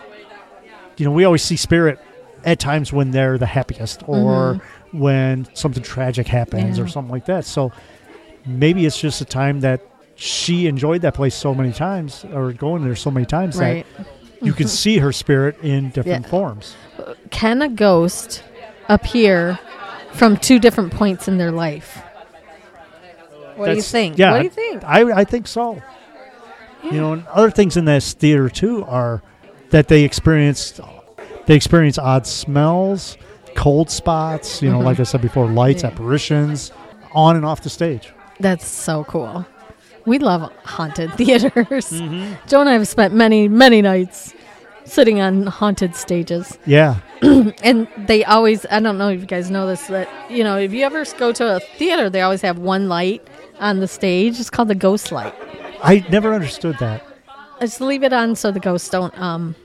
you 0.96 1.04
know, 1.04 1.12
we 1.12 1.24
always 1.24 1.42
see 1.42 1.56
spirit 1.56 1.98
at 2.44 2.58
times 2.58 2.92
when 2.92 3.10
they're 3.10 3.38
the 3.38 3.46
happiest 3.46 4.02
or 4.06 4.60
when 4.92 5.46
something 5.54 5.82
tragic 5.82 6.26
happens 6.26 6.78
or 6.78 6.82
Mm-hmm. 6.82 6.90
Something 6.92 7.12
like 7.12 7.26
that. 7.26 7.44
So 7.44 7.72
maybe 8.46 8.86
it's 8.86 8.98
just 9.00 9.20
a 9.20 9.24
time 9.24 9.60
that 9.60 9.80
she 10.16 10.66
enjoyed 10.66 11.02
that 11.02 11.14
place 11.14 11.34
so 11.34 11.54
many 11.54 11.72
times 11.72 12.24
or 12.32 12.52
going 12.52 12.84
there 12.84 12.96
so 12.96 13.10
many 13.10 13.26
times 13.26 13.56
Right. 13.56 13.86
that 13.96 14.06
you 14.42 14.52
can 14.52 14.66
see 14.82 14.98
her 14.98 15.12
spirit 15.12 15.58
in 15.62 15.90
different 15.90 16.24
Yeah. 16.24 16.30
forms. 16.30 16.74
Can 17.30 17.62
a 17.62 17.68
ghost 17.68 18.42
appear 18.88 19.58
from 20.12 20.36
two 20.36 20.58
different 20.58 20.92
points 20.92 21.28
in 21.28 21.38
their 21.38 21.52
life? 21.52 21.98
What 23.56 23.70
do 23.70 23.74
you 23.76 23.82
think? 23.82 24.18
Yeah, 24.18 24.32
What 24.32 24.38
do 24.38 24.44
you 24.44 24.50
think? 24.50 24.84
I 24.84 25.20
I 25.20 25.24
think 25.24 25.46
so. 25.48 25.82
You 26.84 26.92
know, 26.92 27.12
and 27.12 27.26
other 27.26 27.50
things 27.50 27.76
in 27.76 27.84
this 27.86 28.12
theater 28.14 28.48
too 28.48 28.84
are 28.84 29.20
that 29.70 29.88
they 29.88 30.04
experienced 30.04 30.80
they 31.46 31.56
experience 31.56 31.98
odd 31.98 32.26
smells, 32.26 33.16
cold 33.58 33.90
spots. 33.90 34.62
You 34.62 34.70
know, 34.70 34.78
like 34.80 35.00
I 35.00 35.02
said 35.02 35.20
before, 35.20 35.46
lights, 35.50 35.82
Yeah. 35.82 35.90
apparitions, 35.90 36.70
on 37.12 37.36
and 37.36 37.44
off 37.44 37.60
the 37.62 37.70
stage. 37.70 38.12
That's 38.40 38.66
so 38.66 39.04
cool. 39.04 39.44
We 40.06 40.18
love 40.18 40.50
haunted 40.64 41.12
theaters. 41.20 41.90
Mm-hmm. 41.90 42.34
Joe 42.46 42.60
and 42.60 42.70
I 42.70 42.74
have 42.74 42.86
spent 42.88 43.12
many, 43.14 43.48
many 43.48 43.82
nights 43.82 44.32
sitting 44.84 45.20
on 45.20 45.46
haunted 45.46 45.94
stages. 45.96 46.58
Yeah, 46.66 46.96
And 47.20 47.88
they 48.06 48.24
always, 48.24 48.64
I 48.70 48.78
don't 48.80 48.96
know 48.96 49.08
if 49.08 49.20
you 49.20 49.26
guys 49.26 49.50
know 49.50 49.66
this, 49.66 49.88
that, 49.88 50.08
you 50.30 50.44
know, 50.44 50.56
if 50.56 50.72
you 50.72 50.84
ever 50.84 51.04
go 51.18 51.32
to 51.32 51.56
a 51.56 51.60
theater, 51.60 52.08
they 52.08 52.22
always 52.22 52.42
have 52.42 52.58
one 52.60 52.88
light 52.88 53.26
on 53.58 53.80
the 53.80 53.88
stage. 53.88 54.38
It's 54.38 54.50
called 54.50 54.68
the 54.68 54.76
ghost 54.76 55.10
light. 55.10 55.34
I 55.82 56.06
never 56.10 56.32
understood 56.32 56.76
that. 56.78 57.02
Just 57.60 57.80
leave 57.80 58.04
it 58.04 58.12
on 58.12 58.36
so 58.36 58.52
the 58.52 58.60
ghosts 58.60 58.88
don't 58.88 59.12
um, 59.18 59.56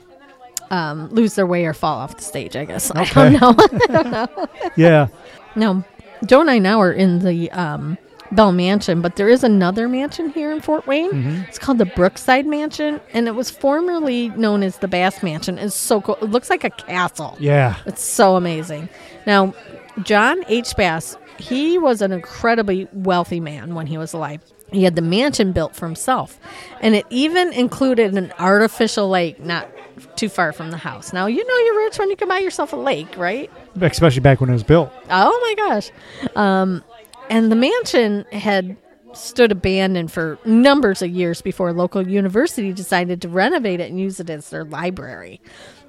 um, 0.70 1.08
lose 1.10 1.34
their 1.34 1.46
way 1.46 1.64
or 1.66 1.72
fall 1.74 1.98
off 1.98 2.16
the 2.16 2.22
stage, 2.22 2.56
I 2.56 2.64
guess. 2.64 2.90
I 2.90 3.02
Okay. 3.02 3.38
don't 3.38 3.90
know. 4.12 4.48
Yeah, 4.76 5.08
Now, 5.56 5.84
Joe 6.26 6.40
and 6.40 6.50
I 6.50 6.58
now 6.58 6.80
are 6.80 6.92
in 6.92 7.20
the 7.20 7.50
um, 7.52 7.98
Bell 8.32 8.50
Mansion, 8.52 9.00
but 9.02 9.16
there 9.16 9.28
is 9.28 9.44
another 9.44 9.88
mansion 9.88 10.30
here 10.30 10.50
in 10.50 10.60
Fort 10.60 10.86
Wayne. 10.86 11.12
Mm-hmm. 11.12 11.42
It's 11.48 11.58
called 11.58 11.78
the 11.78 11.84
Brookside 11.86 12.46
Mansion, 12.46 13.00
and 13.12 13.28
it 13.28 13.34
was 13.34 13.50
formerly 13.50 14.30
known 14.30 14.62
as 14.62 14.78
the 14.78 14.88
Bass 14.88 15.22
Mansion. 15.22 15.58
It's 15.58 15.74
so 15.76 16.00
cool. 16.00 16.16
It 16.16 16.30
looks 16.30 16.50
like 16.50 16.64
a 16.64 16.70
castle. 16.70 17.36
yeah, 17.38 17.76
It's 17.86 18.02
so 18.02 18.36
amazing. 18.36 18.88
Now, 19.26 19.54
John 20.02 20.44
H. 20.48 20.74
Bass, 20.76 21.16
he 21.38 21.78
was 21.78 22.02
an 22.02 22.10
incredibly 22.10 22.88
wealthy 22.92 23.38
man 23.40 23.74
when 23.74 23.86
he 23.86 23.98
was 23.98 24.12
alive. 24.12 24.40
He 24.72 24.82
had 24.82 24.96
the 24.96 25.02
mansion 25.02 25.52
built 25.52 25.76
for 25.76 25.86
himself, 25.86 26.40
and 26.80 26.96
it 26.96 27.06
even 27.10 27.52
included 27.52 28.14
an 28.14 28.32
artificial 28.40 29.08
lake 29.08 29.38
not 29.38 29.68
too 30.16 30.28
far 30.28 30.52
from 30.52 30.70
the 30.70 30.76
house. 30.76 31.12
Now, 31.12 31.26
you 31.26 31.46
know 31.46 31.58
you're 31.58 31.84
rich 31.84 31.98
when 31.98 32.10
you 32.10 32.16
can 32.16 32.28
buy 32.28 32.38
yourself 32.38 32.72
a 32.72 32.76
lake, 32.76 33.16
right? 33.16 33.50
especially 33.80 34.20
back 34.20 34.40
when 34.40 34.50
it 34.50 34.52
was 34.52 34.62
built. 34.62 34.92
Oh 35.10 35.54
my 35.58 35.64
gosh. 35.68 35.90
Um, 36.36 36.82
and 37.30 37.50
the 37.50 37.56
mansion 37.56 38.24
had 38.32 38.76
stood 39.14 39.50
abandoned 39.52 40.10
for 40.12 40.38
numbers 40.44 41.00
of 41.02 41.10
years 41.10 41.40
before 41.42 41.68
a 41.68 41.72
local 41.72 42.06
university 42.06 42.72
decided 42.72 43.22
to 43.22 43.28
renovate 43.28 43.80
it 43.80 43.90
and 43.90 44.00
use 44.00 44.18
it 44.20 44.28
as 44.30 44.50
their 44.50 44.64
library. 44.64 45.40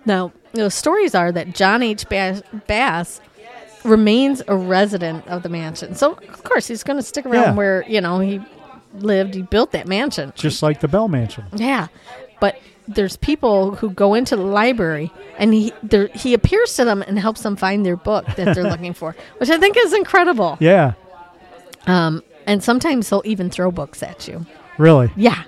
Now, 0.06 0.32
the 0.54 0.70
stories 0.70 1.16
are 1.16 1.32
that 1.32 1.54
John 1.56 1.82
H. 1.84 2.08
Bass, 2.08 2.42
Bass 2.68 3.22
remains 3.84 4.42
a 4.48 4.56
resident 4.56 5.28
of 5.28 5.44
the 5.44 5.50
mansion. 5.50 5.96
So, 5.96 6.14
of 6.14 6.44
course, 6.44 6.68
he's 6.68 6.84
going 6.84 6.98
to 6.98 7.04
stick 7.04 7.26
around 7.26 7.42
Yeah. 7.44 7.54
where, 7.56 7.84
you 7.88 8.02
know, 8.02 8.20
he 8.20 8.40
lived, 9.00 9.34
he 9.36 9.42
built 9.42 9.72
that 9.74 9.88
mansion. 9.88 10.32
Just 10.36 10.62
like 10.64 10.80
the 10.80 10.88
Bell 10.88 11.08
Mansion. 11.08 11.46
Yeah, 11.56 11.88
but 12.40 12.58
there's 12.88 13.18
people 13.18 13.76
who 13.76 13.90
go 13.90 14.14
into 14.14 14.36
the 14.36 14.44
library 14.44 15.12
and 15.38 15.54
he 15.54 15.74
there, 15.84 16.08
he 16.08 16.34
appears 16.34 16.76
to 16.76 16.86
them 16.86 17.02
and 17.02 17.18
helps 17.20 17.42
them 17.42 17.56
find 17.56 17.86
their 17.86 17.96
book 17.98 18.26
that 18.36 18.54
they're 18.56 18.64
looking 18.70 18.94
for, 18.94 19.16
which 19.38 19.50
I 19.50 19.58
think 19.58 19.76
is 19.78 19.94
incredible. 19.94 20.58
Yeah, 20.60 20.94
Um, 21.88 22.24
and 22.46 22.64
sometimes 22.64 23.10
he'll 23.10 23.24
even 23.26 23.50
throw 23.50 23.72
books 23.72 24.04
at 24.04 24.28
you. 24.28 24.46
really. 24.78 25.12
Yeah, 25.16 25.44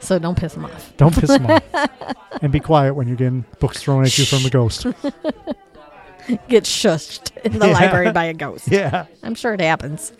so 0.00 0.18
don't 0.18 0.38
piss 0.38 0.54
him 0.54 0.64
off. 0.64 0.92
Don't 0.96 1.14
piss 1.14 1.30
him 1.30 1.46
off. 1.46 1.62
And 2.40 2.52
be 2.52 2.60
quiet 2.60 2.94
when 2.94 3.08
you're 3.08 3.16
getting 3.16 3.44
books 3.58 3.82
thrown 3.82 4.04
at 4.04 4.16
you 4.16 4.24
from 4.24 4.44
a 4.46 4.50
ghost. 4.50 4.86
Get 6.48 6.64
shushed 6.64 7.36
in 7.44 7.58
the 7.58 7.66
Yeah. 7.68 7.72
library 7.72 8.12
by 8.12 8.26
a 8.26 8.34
ghost. 8.34 8.68
Yeah. 8.70 9.06
I'm 9.22 9.34
sure 9.34 9.54
it 9.54 9.60
happens. 9.60 10.12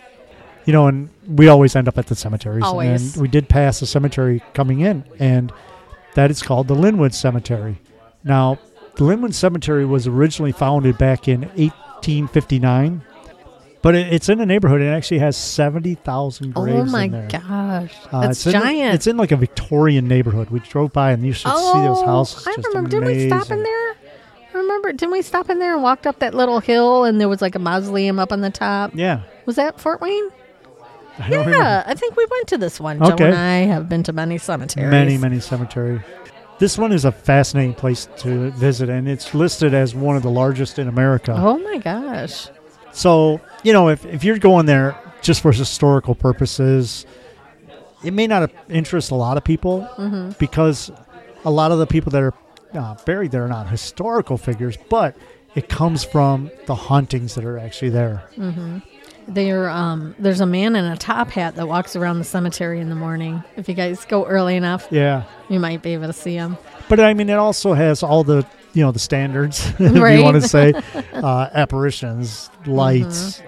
You 0.65 0.73
know, 0.73 0.87
and 0.87 1.11
we 1.29 1.49
always 1.49 1.77
end 1.77 1.87
up 1.87 1.97
at 1.99 2.07
the 2.07 2.15
cemeteries. 2.17 2.65
Always. 2.65 3.15
And 3.15 3.23
we 3.23 3.29
did 3.29 3.49
pass 3.49 3.81
a 3.83 3.87
cemetery 3.87 4.43
coming 4.55 4.81
in, 4.81 5.05
and 5.19 5.53
that 6.19 6.33
is 6.33 6.43
called 6.43 6.67
the 6.67 6.75
Linwood 6.75 7.15
Cemetery. 7.15 7.79
Now, 8.25 8.59
the 8.97 9.05
Linwood 9.05 9.37
Cemetery 9.37 9.87
was 9.87 10.09
originally 10.09 10.51
founded 10.51 10.99
back 10.99 11.29
in 11.29 11.43
1859, 11.43 13.03
but 13.83 13.95
it, 13.95 14.13
it's 14.13 14.29
in 14.29 14.41
a 14.41 14.47
neighborhood. 14.47 14.81
It 14.81 14.87
actually 14.89 15.21
has 15.21 15.37
70,000 15.37 16.55
graves 16.55 16.77
oh 16.77 16.85
my 16.91 17.05
in 17.05 17.29
gosh, 17.29 17.95
Uh, 18.11 18.21
that's 18.23 18.39
it's 18.45 18.47
in- 18.47 18.61
giant. 18.61 18.95
it's 18.97 19.07
in 19.07 19.17
like 19.17 19.31
a 19.31 19.37
Victorian 19.37 20.09
neighborhood. 20.09 20.51
We 20.51 20.59
drove 20.59 20.93
by, 20.93 21.13
and 21.13 21.25
you 21.25 21.33
should 21.33 21.53
see 21.57 21.79
those 21.83 22.03
houses. 22.03 22.45
Oh, 22.45 22.51
I 22.51 22.57
just 22.57 22.67
remember. 22.67 22.91
Didn't 22.91 23.07
we 23.07 23.29
stop 23.29 23.53
in 23.53 23.63
there? 23.63 23.91
I 24.55 24.59
remember. 24.59 24.91
Didn't 24.93 25.13
we 25.13 25.23
stop 25.23 25.49
in 25.51 25.61
there 25.61 25.75
and 25.75 25.85
walked 25.85 26.05
up 26.09 26.19
that 26.19 26.35
little 26.35 26.59
hill 26.59 27.05
and 27.05 27.21
there 27.21 27.29
was 27.29 27.41
like 27.41 27.55
a 27.55 27.61
mausoleum 27.61 28.19
up 28.19 28.33
on 28.33 28.41
the 28.41 28.51
top? 28.51 28.91
Yeah. 28.93 29.21
Was 29.47 29.55
that 29.55 29.81
Fort 29.81 30.01
Wayne? 30.01 30.31
I 31.19 31.29
Yeah, 31.31 31.37
remember. 31.39 31.85
I 31.87 31.95
think 31.95 32.17
we 32.17 32.27
went 32.31 32.49
to 32.49 32.59
this 32.59 32.79
one. 32.81 32.99
Joe 32.99 33.17
and 33.19 33.35
I 33.35 33.59
have 33.61 33.89
been 33.89 34.03
to 34.05 34.13
many 34.13 34.39
cemeteries. 34.39 34.91
Many, 34.91 35.19
many 35.19 35.41
cemetery. 35.41 36.01
This 36.59 36.77
one 36.77 36.93
is 36.93 37.05
a 37.05 37.13
fascinating 37.13 37.75
place 37.75 38.09
to 38.19 38.51
visit, 38.53 38.89
and 38.89 39.09
it's 39.09 39.33
listed 39.35 39.75
as 39.75 39.95
one 39.95 40.17
of 40.17 40.23
the 40.23 40.31
largest 40.31 40.79
in 40.79 40.89
America. 40.89 41.35
Oh 41.37 41.59
my 41.59 41.79
gosh. 41.79 42.49
So, 42.93 43.41
you 43.63 43.73
know, 43.73 43.89
if, 43.89 44.05
if 44.07 44.25
you're 44.25 44.39
going 44.39 44.67
there 44.67 44.97
just 45.23 45.41
for 45.41 45.53
historical 45.53 46.15
purposes, 46.17 47.07
it 48.05 48.13
may 48.13 48.27
not 48.27 48.51
interest 48.69 49.11
a 49.11 49.15
lot 49.15 49.37
of 49.37 49.45
people 49.45 49.89
Mm-hmm. 49.97 50.31
because 50.39 50.91
a 51.45 51.51
lot 51.51 51.71
of 51.71 51.79
the 51.79 51.87
people 51.87 52.11
that 52.11 52.23
are 52.23 52.35
uh, 52.75 52.95
buried 53.05 53.31
there 53.31 53.45
are 53.45 53.49
not 53.49 53.69
historical 53.69 54.37
figures, 54.37 54.77
but 54.89 55.17
it 55.55 55.69
comes 55.69 56.03
from 56.05 56.51
the 56.67 56.75
hauntings 56.75 57.35
that 57.37 57.45
are 57.45 57.59
actually 57.59 57.91
there. 57.91 58.25
There, 59.29 59.69
um, 59.69 60.15
there's 60.19 60.41
a 60.41 60.47
man 60.47 60.75
in 60.75 60.85
a 60.87 60.97
top 60.97 61.29
hat 61.31 61.57
that 61.57 61.69
walks 61.69 61.95
around 61.97 62.19
the 62.19 62.25
cemetery 62.25 62.81
in 62.81 62.89
the 62.89 62.95
morning. 62.95 63.45
If 63.57 63.69
you 63.69 63.75
guys 63.75 64.05
go 64.07 64.25
early 64.27 64.57
enough, 64.57 64.89
Yeah. 64.91 65.25
you 65.51 65.61
might 65.61 65.83
be 65.83 65.93
able 65.95 66.07
to 66.07 66.13
see 66.15 66.35
him. 66.35 66.57
But 66.89 66.99
I 67.01 67.13
mean, 67.13 67.29
it 67.29 67.35
also 67.37 67.75
has 67.75 68.03
all 68.03 68.25
the, 68.25 68.47
you 68.73 68.83
know, 68.83 68.91
the 68.91 68.99
standards, 68.99 69.67
if 69.79 69.95
Right. 70.01 70.19
you 70.19 70.25
want 70.25 70.41
to 70.43 70.49
say, 70.49 70.73
uh, 71.13 71.49
apparitions, 71.53 72.49
lights, 72.65 73.43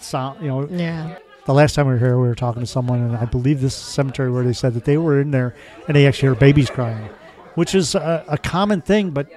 sound, 0.00 0.40
you 0.42 0.48
know, 0.48 0.66
Yeah. 0.70 1.16
the 1.44 1.52
last 1.52 1.74
time 1.74 1.86
we 1.86 1.92
were 1.92 1.98
here, 1.98 2.18
we 2.18 2.26
were 2.26 2.34
talking 2.34 2.60
to 2.62 2.66
someone, 2.66 3.00
and 3.02 3.14
I 3.16 3.26
believe 3.26 3.60
this 3.60 3.74
cemetery 3.74 4.30
where 4.30 4.44
they 4.44 4.54
said 4.54 4.72
that 4.74 4.84
they 4.86 4.96
were 4.96 5.20
in 5.20 5.30
there 5.30 5.54
and 5.86 5.94
they 5.94 6.06
actually 6.06 6.28
heard 6.30 6.38
babies 6.38 6.70
crying, 6.70 7.10
which 7.54 7.74
is 7.74 7.94
a, 7.94 8.24
a 8.28 8.38
common 8.38 8.80
thing. 8.80 9.10
But 9.10 9.28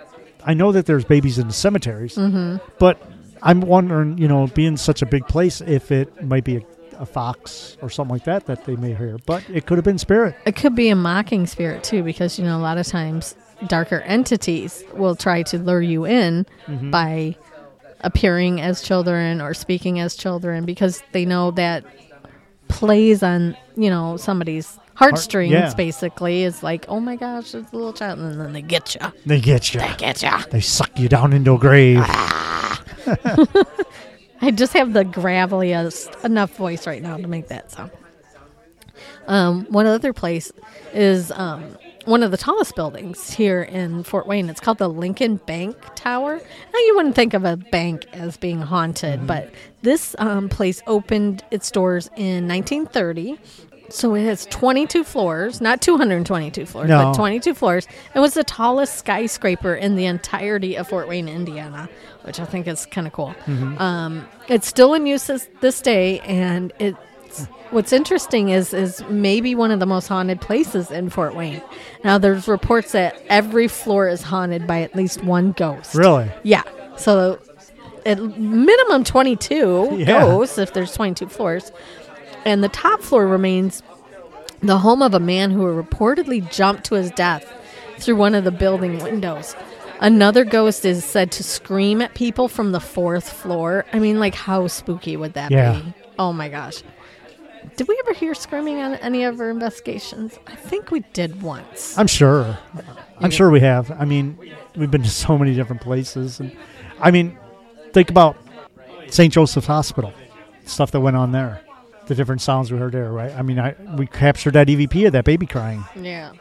I 0.46 0.54
know 0.54 0.72
that 0.72 0.86
there's 0.86 1.04
babies 1.04 1.38
in 1.38 1.48
the 1.48 1.54
cemeteries, 1.54 2.16
Mm-hmm. 2.16 2.58
but 2.80 3.02
I'm 3.44 3.62
wondering, 3.62 4.18
you 4.18 4.28
know, 4.28 4.48
being 4.48 4.78
such 4.78 5.02
a 5.02 5.06
big 5.06 5.28
place, 5.28 5.62
if 5.62 5.92
it 5.92 6.24
might 6.24 6.44
be 6.44 6.58
a, 6.58 6.62
a 7.00 7.06
fox 7.06 7.78
or 7.82 7.90
something 7.90 8.14
like 8.16 8.26
that 8.26 8.46
that 8.46 8.66
they 8.66 8.76
may 8.76 8.94
hear. 8.94 9.18
But 9.26 9.44
it 9.50 9.66
could 9.66 9.78
have 9.78 9.86
been 9.86 9.98
spirit. 9.98 10.36
It 10.46 10.56
could 10.56 10.76
be 10.76 10.90
a 10.90 10.96
mocking 10.96 11.48
spirit 11.48 11.84
too, 11.84 12.04
because 12.04 12.38
you 12.38 12.46
know 12.46 12.58
a 12.58 12.62
lot 12.62 12.78
of 12.78 12.86
times 12.88 13.36
darker 13.68 14.00
entities 14.02 14.84
will 14.94 15.16
try 15.16 15.44
to 15.44 15.58
lure 15.60 15.82
you 15.82 16.06
in 16.06 16.46
Mm-hmm. 16.68 16.92
by 16.92 17.36
appearing 18.02 18.60
as 18.62 18.82
children 18.82 19.40
or 19.42 19.54
speaking 19.54 20.00
as 20.00 20.16
children 20.16 20.66
because 20.66 21.04
they 21.12 21.24
know 21.26 21.52
that 21.52 21.84
plays 22.68 23.22
on 23.22 23.56
you 23.76 23.90
know 23.90 24.18
somebody's 24.18 24.80
heartstrings 24.96 25.52
yeah. 25.52 25.74
basically 25.76 26.44
is 26.44 26.64
like 26.64 26.86
oh 26.88 27.00
my 27.00 27.16
gosh 27.16 27.54
it's 27.56 27.72
a 27.72 27.76
little 27.76 27.94
child 27.94 28.20
and 28.20 28.40
then 28.40 28.54
they 28.54 28.62
get 28.62 28.96
you 28.96 29.02
They 29.26 29.40
get 29.40 29.74
you. 29.74 29.80
they 29.80 29.96
get 29.98 30.22
you 30.22 30.32
They 30.52 30.62
suck 30.62 30.98
you 31.00 31.10
down 31.10 31.34
into 31.34 31.54
a 31.56 31.58
grave. 31.58 32.00
I 34.44 34.52
just 34.52 34.74
have 34.74 34.94
the 34.94 35.04
graveliest 35.04 36.24
enough 36.26 36.56
voice 36.56 36.88
right 36.88 37.02
now 37.02 37.18
to 37.18 37.28
make 37.28 37.48
that 37.50 37.72
sound. 37.72 37.92
Um, 39.28 39.66
one 39.70 39.86
other 39.86 40.14
place 40.14 40.52
is 40.94 41.32
um, 41.32 41.78
one 42.06 42.24
of 42.24 42.32
the 42.32 42.38
tallest 42.38 42.76
buildings 42.76 43.32
here 43.32 43.62
in 43.62 44.04
Fort 44.04 44.26
Wayne. 44.28 44.50
It's 44.50 44.60
called 44.60 44.80
the 44.80 44.90
Lincoln 44.90 45.36
Bank 45.38 45.78
Tower. 45.96 46.36
Now, 46.38 46.80
you 46.80 46.94
wouldn't 46.96 47.16
think 47.16 47.34
of 47.34 47.46
a 47.46 47.56
bank 47.56 48.06
as 48.14 48.38
being 48.38 48.62
haunted, 48.62 49.28
but 49.28 49.52
this 49.84 50.16
um, 50.18 50.50
place 50.50 50.82
opened 50.88 51.44
its 51.52 51.70
doors 51.70 52.08
in 52.18 52.48
1930. 52.48 53.38
So 53.94 54.16
it 54.16 54.24
has 54.26 54.46
22 54.48 55.04
floors, 55.04 55.62
not 55.62 55.82
222 55.82 56.66
floors, 56.66 56.90
No. 56.90 57.06
but 57.06 57.14
22 57.16 57.54
floors. 57.54 57.88
It 58.16 58.20
was 58.20 58.34
the 58.34 58.44
tallest 58.44 58.96
skyscraper 58.98 59.76
in 59.76 59.96
the 59.96 60.06
entirety 60.06 60.76
of 60.76 60.88
Fort 60.88 61.08
Wayne, 61.08 61.28
Indiana, 61.28 61.90
which 62.24 62.40
I 62.40 62.46
think 62.46 62.68
is 62.68 62.86
kind 62.86 63.06
of 63.08 63.14
cool. 63.14 63.36
Um, 63.78 64.28
it's 64.48 64.68
still 64.68 64.94
in 64.94 65.06
use 65.06 65.28
this, 65.28 65.48
this 65.62 65.82
day, 65.82 66.20
and 66.22 66.72
it's 66.80 66.98
what's 67.70 67.94
interesting 67.94 68.50
is 68.50 68.74
is 68.74 69.02
maybe 69.10 69.56
one 69.56 69.72
of 69.72 69.80
the 69.80 69.86
most 69.86 70.08
haunted 70.08 70.42
places 70.42 70.92
in 70.92 71.10
Fort 71.10 71.36
Wayne. 71.36 71.62
Now, 72.04 72.18
there's 72.18 72.48
reports 72.48 72.92
that 72.92 73.22
every 73.30 73.68
floor 73.70 74.08
is 74.10 74.22
haunted 74.22 74.68
by 74.68 74.82
at 74.82 74.96
least 74.96 75.24
one 75.24 75.54
ghost. 75.54 75.96
Really? 75.96 76.30
Yeah. 76.44 76.64
So 76.98 77.40
at 78.06 78.20
minimum 78.20 79.04
22 79.04 79.90
Yeah. 80.00 80.22
ghosts 80.26 80.58
if 80.58 80.74
there's 80.74 80.94
22 80.94 81.28
floors. 81.28 81.72
And 82.46 82.64
the 82.64 82.70
top 82.70 83.02
floor 83.02 83.28
remains 83.28 83.84
the 84.62 84.78
home 84.80 85.02
of 85.02 85.14
a 85.14 85.20
man 85.20 85.52
who 85.52 85.64
reportedly 85.66 86.50
jumped 86.52 86.84
to 86.86 86.96
his 86.96 87.12
death 87.12 87.46
through 88.00 88.16
one 88.16 88.36
of 88.36 88.44
the 88.44 88.52
building 88.52 89.00
windows. 89.02 89.56
Another 90.00 90.44
ghost 90.44 90.84
is 90.86 91.04
said 91.06 91.32
to 91.34 91.44
scream 91.44 92.02
at 92.02 92.16
people 92.16 92.48
from 92.48 92.72
the 92.72 92.80
fourth 92.80 93.30
floor. 93.30 93.86
I 93.94 94.00
mean, 94.00 94.20
like, 94.20 94.34
how 94.34 94.66
spooky 94.68 95.16
would 95.16 95.34
that 95.34 95.52
Yeah. 95.52 95.74
be? 95.80 95.94
Oh 96.18 96.34
my 96.34 96.50
gosh. 96.50 96.82
Did 97.76 97.88
we 97.88 97.96
ever 98.06 98.14
hear 98.14 98.34
screaming 98.34 98.80
on 98.82 98.96
any 98.96 99.24
of 99.24 99.40
our 99.40 99.52
investigations? 99.52 100.40
I 100.48 100.56
think 100.56 100.90
we 100.90 101.02
did 101.14 101.44
once. 101.44 101.96
I'm 101.98 102.08
sure. 102.08 102.58
I'm 103.20 103.30
sure 103.30 103.52
we 103.52 103.60
have. 103.60 103.92
I 103.92 104.06
mean, 104.06 104.36
we've 104.76 104.90
been 104.90 105.04
to 105.04 105.10
so 105.10 105.38
many 105.38 105.54
different 105.54 105.82
places, 105.84 106.40
and 106.40 106.52
I 107.00 107.12
mean, 107.12 107.38
think 107.94 108.10
about 108.10 108.36
St. 109.10 109.32
Joseph's 109.32 109.68
Hospital, 109.68 110.12
stuff 110.66 110.90
that 110.92 111.02
went 111.02 111.18
on 111.18 111.32
there, 111.34 111.62
the 112.08 112.16
different 112.16 112.42
sounds 112.42 112.72
we 112.72 112.78
heard 112.78 112.92
there, 112.94 113.12
right? 113.12 113.32
I 113.32 113.42
mean, 113.42 113.60
I 113.60 113.76
we 113.98 114.08
captured 114.08 114.54
that 114.54 114.68
EVP 114.68 115.08
of 115.08 115.14
that 115.14 115.26
baby 115.26 115.46
crying. 115.46 115.84
Yeah. 115.96 116.32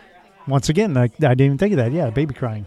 Once 0.47 0.69
again, 0.69 0.97
I, 0.97 1.05
I 1.05 1.09
didn't 1.09 1.41
even 1.43 1.59
think 1.59 1.73
of 1.73 1.77
that. 1.79 1.93
Yeah, 1.93 2.11
baby 2.11 2.35
crying. 2.35 2.67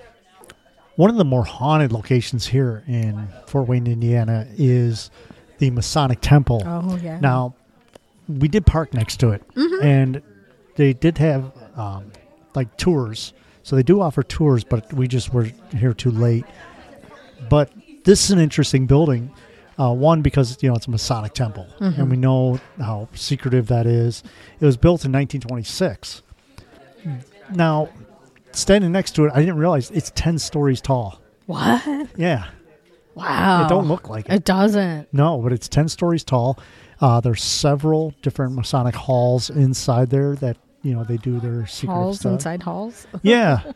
One 0.96 1.10
of 1.10 1.18
the 1.18 1.26
more 1.26 1.44
haunted 1.44 1.92
locations 1.92 2.46
here 2.48 2.84
in 2.88 3.28
Fort 3.48 3.68
Wayne, 3.68 3.88
Indiana, 3.88 4.48
is 4.58 5.10
the 5.58 5.72
Masonic 5.72 6.20
Temple. 6.22 6.62
Oh 6.66 6.98
yeah. 6.98 7.20
Now, 7.20 7.56
we 8.28 8.48
did 8.48 8.66
park 8.66 8.94
next 8.94 9.18
to 9.22 9.32
it, 9.32 9.44
and 9.82 10.22
they 10.76 10.94
did 10.94 11.18
have 11.18 11.52
um, 11.76 12.12
like 12.56 12.78
tours. 12.78 13.34
So 13.64 13.76
they 13.76 13.84
do 13.84 14.02
offer 14.02 14.24
tours, 14.24 14.64
but 14.64 14.92
we 14.94 15.08
just 15.08 15.34
were 15.34 15.50
here 15.76 15.94
too 15.94 16.12
late. 16.12 16.46
But 17.50 17.72
this 18.04 18.26
is 18.26 18.32
an 18.32 18.40
interesting 18.40 18.86
building. 18.86 19.32
Uh, 19.80 19.92
one 19.94 20.22
because 20.22 20.62
you 20.62 20.70
know 20.70 20.76
it's 20.76 20.86
a 20.88 20.92
Masonic 20.92 21.34
temple, 21.34 21.68
and 21.80 22.10
we 22.12 22.18
know 22.18 22.60
how 22.78 23.08
secretive 23.16 23.68
that 23.68 23.86
is. 23.88 24.22
It 24.60 24.66
was 24.66 24.78
built 24.78 25.04
in 25.06 25.12
1926. 25.12 26.22
Now, 27.52 27.90
standing 28.52 28.92
next 28.92 29.12
to 29.16 29.26
it, 29.26 29.32
I 29.34 29.40
didn't 29.40 29.58
realize 29.58 29.92
it's 29.92 30.12
10 30.16 30.40
stories 30.40 30.80
tall. 30.82 31.20
What? 31.46 31.84
Yeah, 32.16 32.46
Wow. 33.16 33.66
it 33.66 33.70
don't 33.70 33.88
look 33.88 34.10
like 34.10 34.28
it. 34.28 34.34
It 34.34 34.46
doesn't. 34.46 35.14
No, 35.14 35.40
but 35.40 35.52
it's 35.52 35.68
10 35.68 35.90
stories 35.90 36.24
tall. 36.24 36.58
Uh, 37.02 37.20
there's 37.20 37.44
several 37.44 38.14
different 38.22 38.54
Masonic 38.56 38.96
halls 38.96 39.50
inside 39.50 40.10
there 40.10 40.36
that, 40.36 40.56
you 40.84 40.94
know, 40.94 41.04
they 41.04 41.18
do 41.18 41.40
their 41.40 41.66
secret 41.68 41.94
Halls 41.94 42.20
stuff. 42.22 42.34
inside 42.34 42.64
halls. 42.64 43.06
Yeah. 43.24 43.62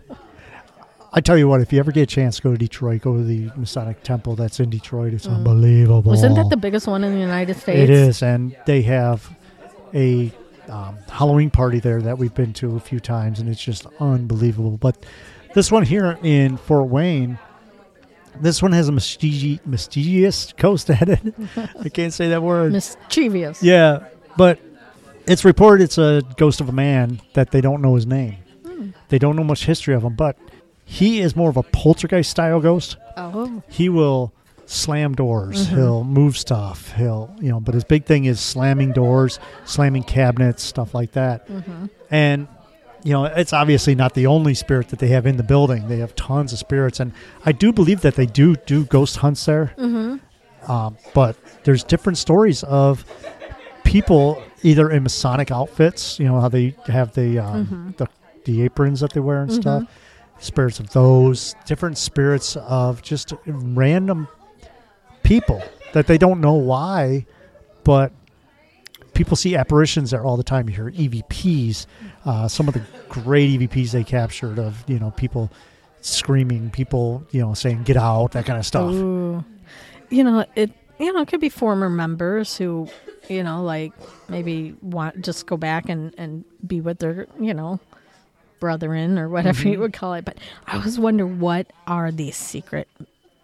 I 1.14 1.22
tell 1.22 1.38
you 1.38 1.48
what, 1.48 1.62
if 1.62 1.72
you 1.72 1.80
ever 1.80 1.92
get 1.92 2.04
a 2.04 2.06
chance 2.06 2.40
go 2.40 2.52
to 2.52 2.58
Detroit, 2.58 3.02
go 3.02 3.16
to 3.16 3.24
the 3.24 3.50
Masonic 3.56 4.04
Temple 4.04 4.36
that's 4.36 4.60
in 4.60 4.70
Detroit. 4.70 5.14
It's 5.14 5.28
unbelievable. 5.28 6.04
Mm. 6.04 6.06
Wasn't 6.06 6.36
that 6.36 6.50
the 6.50 6.58
biggest 6.58 6.88
one 6.88 7.04
in 7.04 7.14
the 7.14 7.20
United 7.20 7.58
States? 7.58 7.80
It 7.80 7.90
is, 7.90 8.22
and 8.22 8.56
they 8.66 8.82
have 8.84 9.30
a 9.94 10.32
um, 10.70 10.98
Halloween 11.10 11.50
party 11.50 11.80
there 11.80 12.02
that 12.02 12.18
we've 12.18 12.34
been 12.34 12.54
to 12.54 12.76
a 12.76 12.80
few 12.80 13.00
times, 13.00 13.40
and 13.40 13.50
it's 13.50 13.64
just 13.64 13.86
unbelievable. 14.00 14.78
But 14.78 15.06
this 15.54 15.72
one 15.72 15.84
here 15.84 16.18
in 16.24 16.58
Fort 16.58 16.90
Wayne, 16.90 17.40
this 18.42 18.62
one 18.62 18.74
has 18.74 18.90
a 18.90 18.92
mystigi- 18.92 19.66
mysterious 19.66 20.54
ghost 20.58 20.90
at 20.90 21.10
it. 21.10 21.34
I 21.80 21.90
can't 21.90 22.14
say 22.14 22.30
that 22.30 22.44
word. 22.44 22.74
Mischievous. 22.74 23.64
Yeah, 23.64 24.08
but 24.36 24.60
it's 25.26 25.46
reported 25.46 25.84
it's 25.84 25.98
a 25.98 26.22
ghost 26.38 26.62
of 26.62 26.70
a 26.70 26.74
man 26.74 27.22
that 27.34 27.52
they 27.52 27.62
don't 27.62 27.82
know 27.82 27.96
his 27.96 28.06
name. 28.06 28.38
They 29.10 29.20
don't 29.20 29.36
know 29.36 29.44
much 29.44 29.66
history 29.66 29.96
of 29.96 30.04
him, 30.04 30.16
but 30.16 30.38
he 30.90 31.20
is 31.20 31.36
more 31.36 31.50
of 31.50 31.58
a 31.58 31.64
poltergeist 31.64 32.32
style 32.32 32.62
ghost. 32.62 32.96
Oh. 33.18 33.62
He 33.68 33.90
will 33.90 34.32
slam 34.66 35.16
doors. 35.16 35.68
He'll 35.68 36.06
move 36.06 36.38
stuff. 36.38 36.94
He'll, 36.94 37.30
you 37.42 37.50
know, 37.50 37.60
but 37.60 37.74
his 37.76 37.84
big 37.84 38.06
thing 38.06 38.24
is 38.24 38.40
slamming 38.40 38.94
doors, 38.94 39.38
slamming 39.66 40.04
cabinets, 40.04 40.64
stuff 40.64 40.94
like 40.94 41.12
that. 41.12 41.48
And 42.10 42.48
you 43.04 43.12
know, 43.14 43.26
it's 43.26 43.54
obviously 43.54 43.96
not 43.96 44.14
the 44.14 44.28
only 44.28 44.54
spirit 44.54 44.90
that 44.90 45.00
they 45.00 45.10
have 45.10 45.26
in 45.26 45.38
the 45.38 45.44
building. 45.44 45.88
They 45.90 45.98
have 45.98 46.16
tons 46.16 46.54
of 46.54 46.60
spirits, 46.60 47.00
and 47.00 47.12
I 47.46 47.52
do 47.52 47.72
believe 47.72 48.02
that 48.02 48.16
they 48.16 48.26
do 48.26 48.56
do 48.56 48.86
ghost 48.86 49.18
hunts 49.18 49.46
there. 49.46 49.74
Mm-hmm. 49.78 50.72
Um, 50.72 50.98
but 51.14 51.38
there's 51.64 51.84
different 51.84 52.18
stories 52.18 52.64
of 52.64 53.06
people 53.84 54.42
either 54.64 54.90
in 54.90 55.04
Masonic 55.04 55.52
outfits. 55.52 56.18
You 56.18 56.28
know 56.28 56.40
how 56.40 56.50
they 56.50 56.76
have 56.88 57.14
the 57.14 57.40
um, 57.40 57.94
the, 57.98 58.08
the 58.46 58.64
aprons 58.64 59.02
that 59.02 59.14
they 59.14 59.20
wear 59.20 59.42
and 59.42 59.54
stuff. 59.54 59.84
Spirits 60.40 60.80
of 60.80 60.92
those 60.92 61.56
different 61.66 61.98
spirits 61.98 62.56
of 62.56 63.02
just 63.02 63.34
random 63.46 64.28
people 65.24 65.62
that 65.94 66.08
they 66.08 66.18
don't 66.18 66.42
know 66.42 66.54
why, 66.54 67.26
but 67.84 68.12
people 69.14 69.36
see 69.36 69.56
apparitions 69.56 70.12
there 70.12 70.24
all 70.24 70.38
the 70.38 70.44
time. 70.44 70.70
You 70.70 70.76
hear 70.76 70.92
EVPs, 70.92 71.86
uh, 72.26 72.48
some 72.48 72.68
of 72.68 72.74
the 72.74 72.84
great 73.10 73.60
EVPs 73.60 73.92
they 73.92 74.04
captured 74.04 74.60
of 74.60 74.84
you 74.88 75.00
know 75.00 75.12
people 75.12 75.52
screaming, 76.02 76.70
people 76.70 77.26
you 77.32 77.42
know 77.42 77.54
saying 77.54 77.84
"get 77.84 77.98
out," 77.98 78.32
that 78.34 78.46
kind 78.46 78.60
of 78.60 78.66
stuff. 78.66 78.92
Ooh. 78.92 79.44
You 80.10 80.24
know, 80.24 80.46
it 80.56 80.72
you 81.00 81.14
know, 81.14 81.22
it 81.22 81.28
could 81.28 81.42
be 81.42 81.50
former 81.50 81.90
members 81.90 82.58
who, 82.58 82.88
you 83.30 83.44
know, 83.44 83.64
like 83.64 83.94
maybe 84.30 84.76
want 84.82 85.24
just 85.24 85.46
go 85.46 85.58
back 85.58 85.90
and 85.90 86.14
and 86.18 86.44
be 86.66 86.82
with 86.82 87.00
their, 87.00 87.28
you 87.40 87.54
know, 87.54 87.80
brethren 88.60 89.18
or 89.20 89.30
whatever 89.30 89.60
Mm-hmm. 89.60 89.70
you 89.70 89.80
would 89.80 89.94
call 89.94 90.14
it. 90.14 90.26
But 90.26 90.38
I 90.66 90.78
always 90.78 91.00
wonder 91.00 91.26
what 91.26 91.68
are 91.88 92.12
these 92.12 92.36
secret 92.36 92.88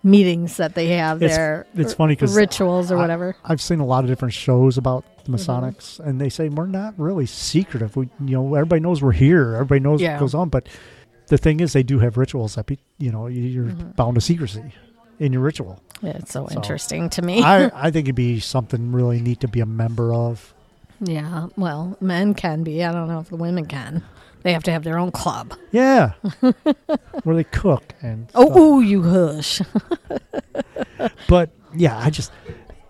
meetings 0.03 0.57
that 0.57 0.75
they 0.75 0.87
have 0.89 1.21
It's- 1.23 1.37
there? 1.37 1.65
it's 1.75 1.93
funny 1.93 2.15
'cause 2.15 2.35
rituals 2.35 2.91
or 2.91 2.97
I- 2.97 3.01
whatever. 3.01 3.35
I've 3.45 3.61
seen 3.61 3.79
a 3.79 3.85
lot 3.85 4.03
of 4.03 4.09
different 4.09 4.33
shows 4.33 4.77
about 4.77 5.05
the 5.25 5.31
Mm-hmm. 5.31 5.35
Masonics, 5.35 5.99
and 5.99 6.19
they 6.19 6.27
say 6.29 6.49
we're 6.49 6.65
not 6.67 6.93
really 6.97 7.25
secretive. 7.25 7.95
We, 7.95 8.09
you 8.19 8.33
know, 8.35 8.55
everybody 8.55 8.81
knows 8.81 9.01
we're 9.01 9.13
here. 9.13 9.53
Everybody 9.53 9.79
knows 9.79 10.01
Yeah. 10.01 10.13
what 10.15 10.19
goes 10.19 10.33
on. 10.33 10.49
But 10.49 10.67
the 11.27 11.37
thing 11.37 11.61
is, 11.61 11.71
they 11.71 11.83
do 11.83 11.99
have 11.99 12.17
rituals 12.17 12.55
that, 12.55 12.65
be, 12.65 12.79
you 12.97 13.11
know, 13.11 13.27
you- 13.27 13.41
you're 13.43 13.65
Mm-hmm. 13.67 13.91
bound 13.91 14.15
to 14.15 14.21
secrecy 14.21 14.63
in 15.19 15.31
your 15.31 15.41
ritual. 15.41 15.79
It's 16.01 16.33
so, 16.33 16.47
So, 16.47 16.55
interesting 16.55 17.09
to 17.11 17.21
me. 17.21 17.41
I, 17.41 17.65
I 17.87 17.91
think 17.91 18.07
it'd 18.07 18.15
be 18.15 18.41
something 18.41 18.91
really 18.91 19.21
neat 19.21 19.39
to 19.39 19.47
be 19.47 19.61
a 19.61 19.65
member 19.65 20.13
of. 20.13 20.53
yeah, 20.99 21.47
well, 21.55 21.95
men 22.01 22.33
can 22.33 22.63
be. 22.63 22.83
I 22.83 22.91
don't 22.91 23.07
know 23.07 23.19
if 23.21 23.29
the 23.29 23.37
women 23.37 23.65
can. 23.65 24.03
They 24.43 24.53
have 24.53 24.63
to 24.63 24.71
have 24.71 24.83
their 24.83 24.97
own 24.99 25.11
club. 25.11 25.53
Yeah, 25.71 26.13
where 27.23 27.35
they 27.35 27.43
cook 27.45 27.93
and. 28.01 28.29
Oh, 28.35 28.57
ooh, 28.77 28.81
you 28.81 29.01
hush. 29.03 29.61
But 31.27 31.51
yeah, 31.75 31.97
I 31.97 32.09
just 32.09 32.31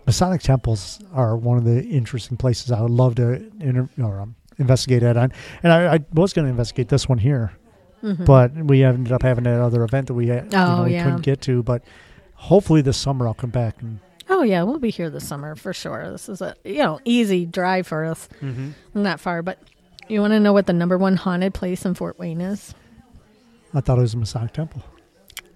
Masonic 0.06 0.42
temples 0.42 1.00
are 1.14 1.36
one 1.38 1.58
of 1.58 1.64
the 1.64 1.84
interesting 1.84 2.38
places 2.38 2.72
I 2.72 2.82
would 2.82 2.92
love 2.92 3.16
to 3.16 3.34
inter- 3.60 3.90
or 4.02 4.20
um, 4.22 4.36
investigate 4.58 5.04
at. 5.04 5.16
And 5.18 5.32
I, 5.64 5.96
I 5.96 6.00
was 6.14 6.34
going 6.34 6.46
to 6.46 6.52
investigate 6.52 6.90
this 6.90 7.08
one 7.08 7.18
here, 7.18 7.54
but 8.02 8.54
we 8.54 8.84
ended 8.84 9.12
up 9.14 9.22
having 9.24 9.46
that 9.46 9.60
other 9.62 9.84
event 9.84 10.08
that 10.08 10.14
we 10.14 10.28
had, 10.28 10.46
you 10.46 10.50
Mm-hmm. 10.52 10.72
Oh, 10.72 10.78
know, 10.78 10.84
we 10.84 10.94
yeah. 10.94 11.04
couldn't 11.06 11.22
get 11.22 11.42
to. 11.42 11.64
But 11.64 11.84
hopefully 12.36 12.82
this 12.82 12.98
summer 12.98 13.28
I'll 13.28 13.34
come 13.34 13.50
back 13.52 13.82
and 13.82 14.00
Oh 14.30 14.42
yeah, 14.44 14.64
we'll 14.64 14.80
be 14.80 14.90
here 14.90 15.10
this 15.10 15.28
summer 15.28 15.56
for 15.56 15.74
sure. 15.74 16.10
This 16.12 16.30
is 16.30 16.42
a 16.42 16.56
you 16.64 16.78
know 16.80 17.00
easy 17.06 17.46
drive 17.46 17.88
for 17.88 18.06
us, 18.06 18.28
not 18.94 19.20
far. 19.20 19.42
But 19.42 19.60
you 20.08 20.22
want 20.22 20.32
to 20.34 20.40
know 20.40 20.54
what 20.54 20.66
the 20.68 20.74
number 20.74 20.98
one 20.98 21.16
haunted 21.16 21.54
place 21.54 21.86
in 21.86 21.94
Fort 21.94 22.18
Wayne 22.20 22.42
is? 22.42 22.74
I 23.74 23.82
thought 23.82 23.98
it 23.98 24.02
was 24.02 24.14
a 24.14 24.18
Masonic 24.18 24.54
temple. 24.54 24.84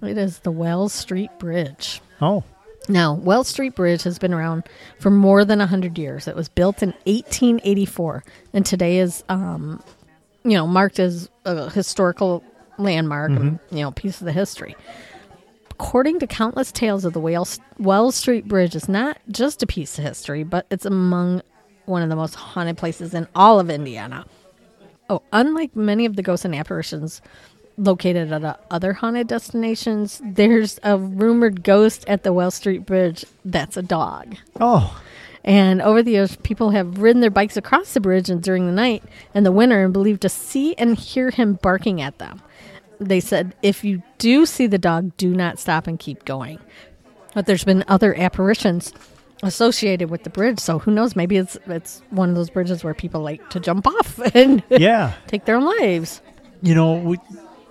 It 0.02 0.18
is 0.18 0.40
the 0.40 0.52
Wells 0.52 0.94
Street 0.94 1.30
Bridge. 1.40 2.02
Oh, 2.22 2.44
Now, 2.90 3.14
Wells 3.16 3.48
Street 3.48 3.76
Bridge 3.76 4.04
has 4.04 4.18
been 4.20 4.34
around 4.34 4.64
for 5.00 5.10
more 5.10 5.44
than 5.44 5.60
100 5.60 5.98
years. 5.98 6.28
It 6.28 6.36
was 6.36 6.48
built 6.50 6.82
in 6.82 6.90
1884 7.06 8.24
and 8.54 8.66
today 8.66 9.00
is, 9.00 9.24
um, 9.30 9.84
you 10.44 10.52
know, 10.54 10.66
marked 10.68 11.00
as 11.00 11.30
a 11.46 11.70
historical 11.70 12.44
landmark 12.78 13.32
and, 13.32 13.60
you 13.72 13.82
know, 13.82 13.92
piece 13.92 14.22
of 14.22 14.26
the 14.26 14.32
history. 14.32 14.76
According 15.72 16.20
to 16.20 16.28
countless 16.28 16.72
tales 16.72 17.06
of 17.06 17.14
the 17.14 17.20
Wales, 17.20 17.60
Wells 17.78 18.16
Street 18.16 18.48
Bridge 18.48 18.76
is 18.76 18.88
not 18.88 19.20
just 19.30 19.62
a 19.62 19.68
piece 19.68 19.98
of 20.00 20.04
history, 20.06 20.44
but 20.44 20.66
it's 20.72 20.86
among 20.86 21.42
one 21.86 22.02
of 22.02 22.10
the 22.10 22.16
most 22.16 22.36
haunted 22.36 22.78
places 22.78 23.14
in 23.14 23.28
all 23.36 23.60
of 23.60 23.70
Indiana. 23.70 24.26
Oh, 25.10 25.22
unlike 25.32 25.76
many 25.76 26.06
of 26.06 26.16
the 26.16 26.22
ghosts 26.24 26.46
and 26.46 26.54
apparitions 26.56 27.22
located 27.78 28.32
at 28.32 28.44
uh, 28.44 28.56
other 28.72 28.94
haunted 28.94 29.28
destinations, 29.28 30.22
there's 30.24 30.80
a 30.84 30.98
rumored 30.98 31.64
ghost 31.64 32.04
at 32.08 32.24
the 32.24 32.34
Wells 32.34 32.56
Street 32.56 32.86
Bridge 32.86 33.24
that's 33.46 33.78
a 33.78 33.82
dog. 33.84 34.36
oh, 34.60 35.00
And 35.44 35.82
over 35.82 36.02
the 36.04 36.12
years, 36.12 36.36
people 36.38 36.72
have 36.72 36.98
ridden 37.00 37.22
their 37.22 37.30
bikes 37.30 37.56
across 37.56 37.94
the 37.94 38.00
bridge 38.02 38.30
and 38.30 38.42
during 38.44 38.66
the 38.66 38.74
night 38.74 39.04
and 39.34 39.46
the 39.46 39.52
winter 39.52 39.84
and 39.84 39.94
believed 39.94 40.24
to 40.24 40.30
see 40.30 40.74
and 40.76 40.98
hear 40.98 41.30
him 41.30 41.54
barking 41.62 42.02
at 42.02 42.18
them. 42.18 42.42
They 43.00 43.20
said, 43.20 43.56
if 43.62 43.84
you 43.84 44.02
do 44.18 44.46
see 44.48 44.66
the 44.68 44.80
dog, 44.80 45.16
do 45.18 45.34
not 45.36 45.60
stop 45.60 45.86
and 45.88 46.00
keep 46.00 46.26
going. 46.26 46.60
But 47.36 47.46
there's 47.46 47.64
been 47.64 47.86
other 47.88 48.16
apparitions 48.18 48.92
associated 49.44 50.10
with 50.10 50.24
the 50.24 50.30
bridge, 50.30 50.60
so 50.60 50.80
who 50.80 50.92
knows? 50.92 51.16
Maybe 51.16 51.38
it's 51.38 51.58
it's 51.68 52.02
one 52.10 52.30
of 52.30 52.36
those 52.36 52.50
bridges 52.50 52.84
where 52.84 52.94
people 52.94 53.22
like 53.22 53.50
to 53.52 53.60
jump 53.60 53.88
off 53.88 54.20
and 54.36 54.64
yeah. 54.70 55.14
take 55.28 55.46
their 55.46 55.56
own 55.56 55.66
lives. 55.80 56.22
You 56.62 56.74
know, 56.74 56.96
we, 56.96 57.18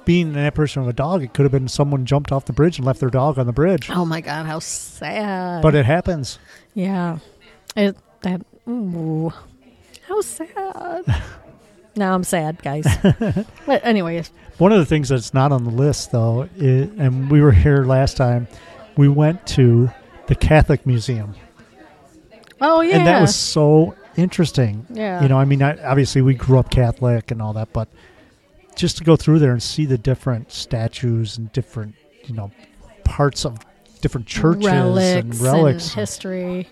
being 0.05 0.29
an 0.29 0.39
apparition 0.39 0.83
of 0.83 0.89
a 0.89 0.93
dog, 0.93 1.23
it 1.23 1.35
could 1.35 1.43
have 1.43 1.53
been 1.53 1.69
someone 1.69 2.07
jumped 2.07 2.31
off 2.31 2.45
the 2.45 2.53
bridge 2.53 2.79
and 2.79 2.87
left 2.87 3.01
their 3.01 3.11
dog 3.11 3.39
on 3.39 3.47
the 3.47 3.53
bridge. 3.53 3.91
Oh 3.91 4.05
my 4.05 4.21
god, 4.21 4.47
how 4.47 4.61
sad! 4.61 5.63
But 5.63 5.75
it 5.75 5.85
happens. 5.85 6.39
yeah, 6.75 7.19
it 7.77 7.97
that 8.23 8.43
ooh, 8.69 9.33
how 10.09 10.21
sad. 10.21 11.05
now 11.97 12.15
I'm 12.15 12.25
sad, 12.25 12.63
guys. 12.63 12.87
but 13.67 13.85
anyways, 13.85 14.31
One 14.59 14.73
of 14.73 14.79
the 14.79 14.87
things 14.87 15.09
that's 15.09 15.35
not 15.35 15.51
on 15.53 15.65
the 15.65 15.71
list, 15.71 16.13
though, 16.13 16.49
is, 16.57 16.89
and 16.99 17.31
we 17.31 17.41
were 17.41 17.53
here 17.53 17.85
last 17.85 18.17
time, 18.17 18.47
we 18.97 19.09
went 19.09 19.45
to 19.49 19.91
the 20.29 20.35
Catholic 20.35 20.87
Museum. 20.87 21.35
Oh 22.61 22.81
yeah, 22.81 22.97
And 22.99 23.07
that 23.07 23.21
was 23.21 23.35
so 23.35 23.95
interesting. 24.17 24.87
Yeah. 24.91 25.23
You 25.23 25.29
know, 25.29 25.39
I 25.39 25.45
mean, 25.45 25.63
I, 25.63 25.77
obviously 25.85 26.23
we 26.23 26.35
grew 26.35 26.59
up 26.59 26.71
Catholic 26.71 27.31
and 27.31 27.41
all 27.43 27.53
that, 27.55 27.73
but 27.73 27.89
just 28.75 28.99
to 28.99 29.05
go 29.05 29.17
through 29.17 29.39
there 29.39 29.53
and 29.53 29.63
see 29.63 29.87
the 29.87 29.99
different 29.99 30.53
statues 30.53 31.39
and 31.39 31.53
different, 31.53 31.95
you 32.25 32.35
know, 32.35 32.51
parts 33.05 33.45
of 33.45 33.59
different 34.01 34.27
churches 34.27 34.67
relics 34.67 35.21
and 35.21 35.41
relics. 35.41 35.85
and 35.89 35.95
history. 35.95 36.69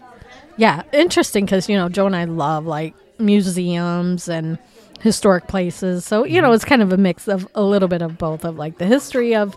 Yeah, 0.57 0.83
interesting 0.93 1.45
because 1.47 1.69
you 1.69 1.77
know 1.77 1.89
Joe 1.89 2.07
and 2.07 2.15
I 2.15 2.25
love 2.25 2.65
like 2.67 2.95
museums 3.19 4.29
and 4.29 4.59
historic 5.01 5.47
places. 5.49 6.05
So 6.05 6.25
you 6.25 6.41
know 6.41 6.49
Mm-hmm. 6.49 6.55
it's 6.55 6.65
kind 6.65 6.83
of 6.83 6.93
a 6.93 6.97
mix 6.97 7.29
of 7.29 7.47
a 7.55 7.63
little 7.63 7.89
bit 7.89 8.03
of 8.03 8.19
both 8.19 8.45
of 8.45 8.57
like 8.57 8.79
the 8.79 8.87
history 8.87 9.35
of, 9.35 9.55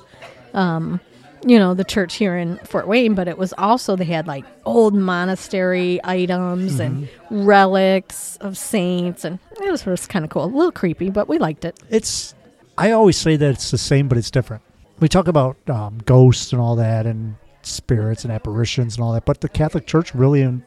um, 0.54 1.00
you 1.46 1.60
know, 1.60 1.74
the 1.74 1.84
church 1.84 2.16
here 2.16 2.36
in 2.38 2.58
Fort 2.60 2.88
Wayne, 2.88 3.14
but 3.16 3.28
it 3.28 3.38
was 3.38 3.54
also 3.58 3.96
they 3.96 4.06
had 4.06 4.28
like 4.28 4.46
old 4.66 4.94
monastery 4.94 6.00
items 6.04 6.80
and 6.80 7.08
Mm-hmm. 7.08 7.46
relics 7.46 8.38
of 8.38 8.58
saints, 8.58 9.24
and 9.26 9.40
it 9.62 9.70
was 9.72 9.84
just 9.84 10.10
kind 10.10 10.24
of 10.26 10.32
cool. 10.32 10.46
A 10.46 10.48
little 10.48 10.72
creepy, 10.72 11.10
but 11.10 11.28
we 11.28 11.38
liked 11.38 11.66
it. 11.66 11.80
it's, 11.90 12.34
I 12.78 12.92
always 12.92 13.18
say 13.18 13.36
that 13.36 13.50
it's 13.50 13.72
the 13.72 13.78
same, 13.78 14.08
but 14.08 14.18
it's 14.18 14.32
different. 14.32 14.64
We 15.00 15.08
talk 15.10 15.28
about 15.28 15.58
um, 15.70 16.00
ghosts 16.06 16.52
and 16.54 16.62
all 16.62 16.76
that 16.78 17.06
and 17.06 17.36
spirits 17.64 18.24
and 18.24 18.32
apparitions 18.32 18.96
and 18.96 19.04
all 19.04 19.14
that, 19.14 19.26
but 19.26 19.42
the 19.42 19.50
Catholic 19.50 19.86
Church 19.88 20.14
really 20.16 20.62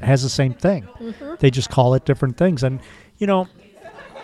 has 0.00 0.22
the 0.22 0.28
same 0.28 0.54
thing. 0.54 0.88
They 1.38 1.50
just 1.50 1.70
call 1.70 1.94
it 1.94 2.04
different 2.04 2.36
things. 2.36 2.62
And, 2.62 2.80
you 3.18 3.26
know, 3.26 3.48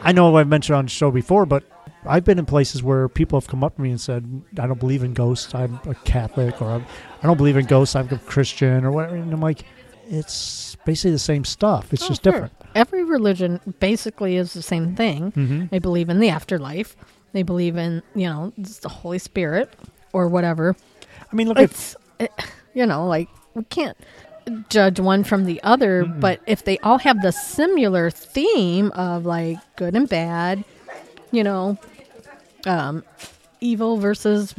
I 0.03 0.13
know 0.13 0.37
I've 0.37 0.49
mentioned 0.49 0.77
on 0.77 0.87
the 0.87 0.91
show 0.91 1.11
before, 1.11 1.47
but 1.47 1.63
I've 2.07 2.25
been 2.25 2.39
in 2.39 2.47
places 2.47 2.83
where 2.83 3.09
people 3.09 3.39
have 3.41 3.49
come 3.49 3.63
up 3.65 3.77
to 3.77 3.83
me 3.83 3.91
and 3.91 4.01
said, 4.01 4.43
I 4.59 4.67
don't 4.67 4.79
believe 4.81 5.03
in 5.03 5.15
ghosts. 5.15 5.55
I'm 5.55 5.81
a 5.87 5.95
Catholic, 5.95 6.61
or 6.63 6.71
I'm, 6.71 6.87
I 7.23 7.27
don't 7.27 7.37
believe 7.37 7.57
in 7.57 7.67
ghosts. 7.67 7.97
I'm 7.97 8.09
a 8.11 8.19
Christian, 8.19 8.85
or 8.85 8.91
whatever. 8.93 9.17
And 9.17 9.33
I'm 9.33 9.41
like, 9.41 9.65
it's 10.09 10.77
basically 10.87 11.11
the 11.11 11.19
same 11.19 11.45
stuff. 11.45 11.93
It's 11.93 12.05
Oh, 12.05 12.09
just 12.09 12.23
sure. 12.25 12.33
different. 12.33 12.53
Every 12.75 13.05
religion 13.05 13.61
basically 13.81 14.37
is 14.37 14.55
the 14.55 14.63
same 14.63 14.95
thing. 14.95 15.33
Mm-hmm. 15.33 15.67
They 15.71 15.79
believe 15.81 16.09
in 16.09 16.21
the 16.21 16.29
afterlife. 16.31 16.97
They 17.33 17.43
believe 17.43 17.77
in, 17.77 18.03
you 18.15 18.27
know, 18.29 18.53
the 18.57 18.89
Holy 18.89 19.19
Spirit 19.19 19.75
or 20.13 20.29
whatever. 20.29 20.77
I 21.31 21.37
mean, 21.37 21.49
look 21.49 21.59
It's, 21.59 21.95
it, 22.19 22.33
you 22.75 22.87
know, 22.87 23.07
like 23.07 23.29
we 23.55 23.65
can't 23.65 23.97
judge 24.71 24.99
one 24.99 25.25
from 25.25 25.45
the 25.45 25.63
other, 25.63 26.07
but 26.07 26.41
if 26.47 26.65
they 26.65 26.79
all 26.79 26.97
have 26.99 27.21
the 27.21 27.33
similar 27.33 28.11
theme 28.11 28.91
of 28.93 29.27
like 29.27 29.59
good 29.77 29.95
and 29.95 30.09
bad, 30.09 30.65
you 31.33 31.45
know, 31.45 31.79
um, 32.67 33.05
evil 33.61 33.97
versus 33.97 34.55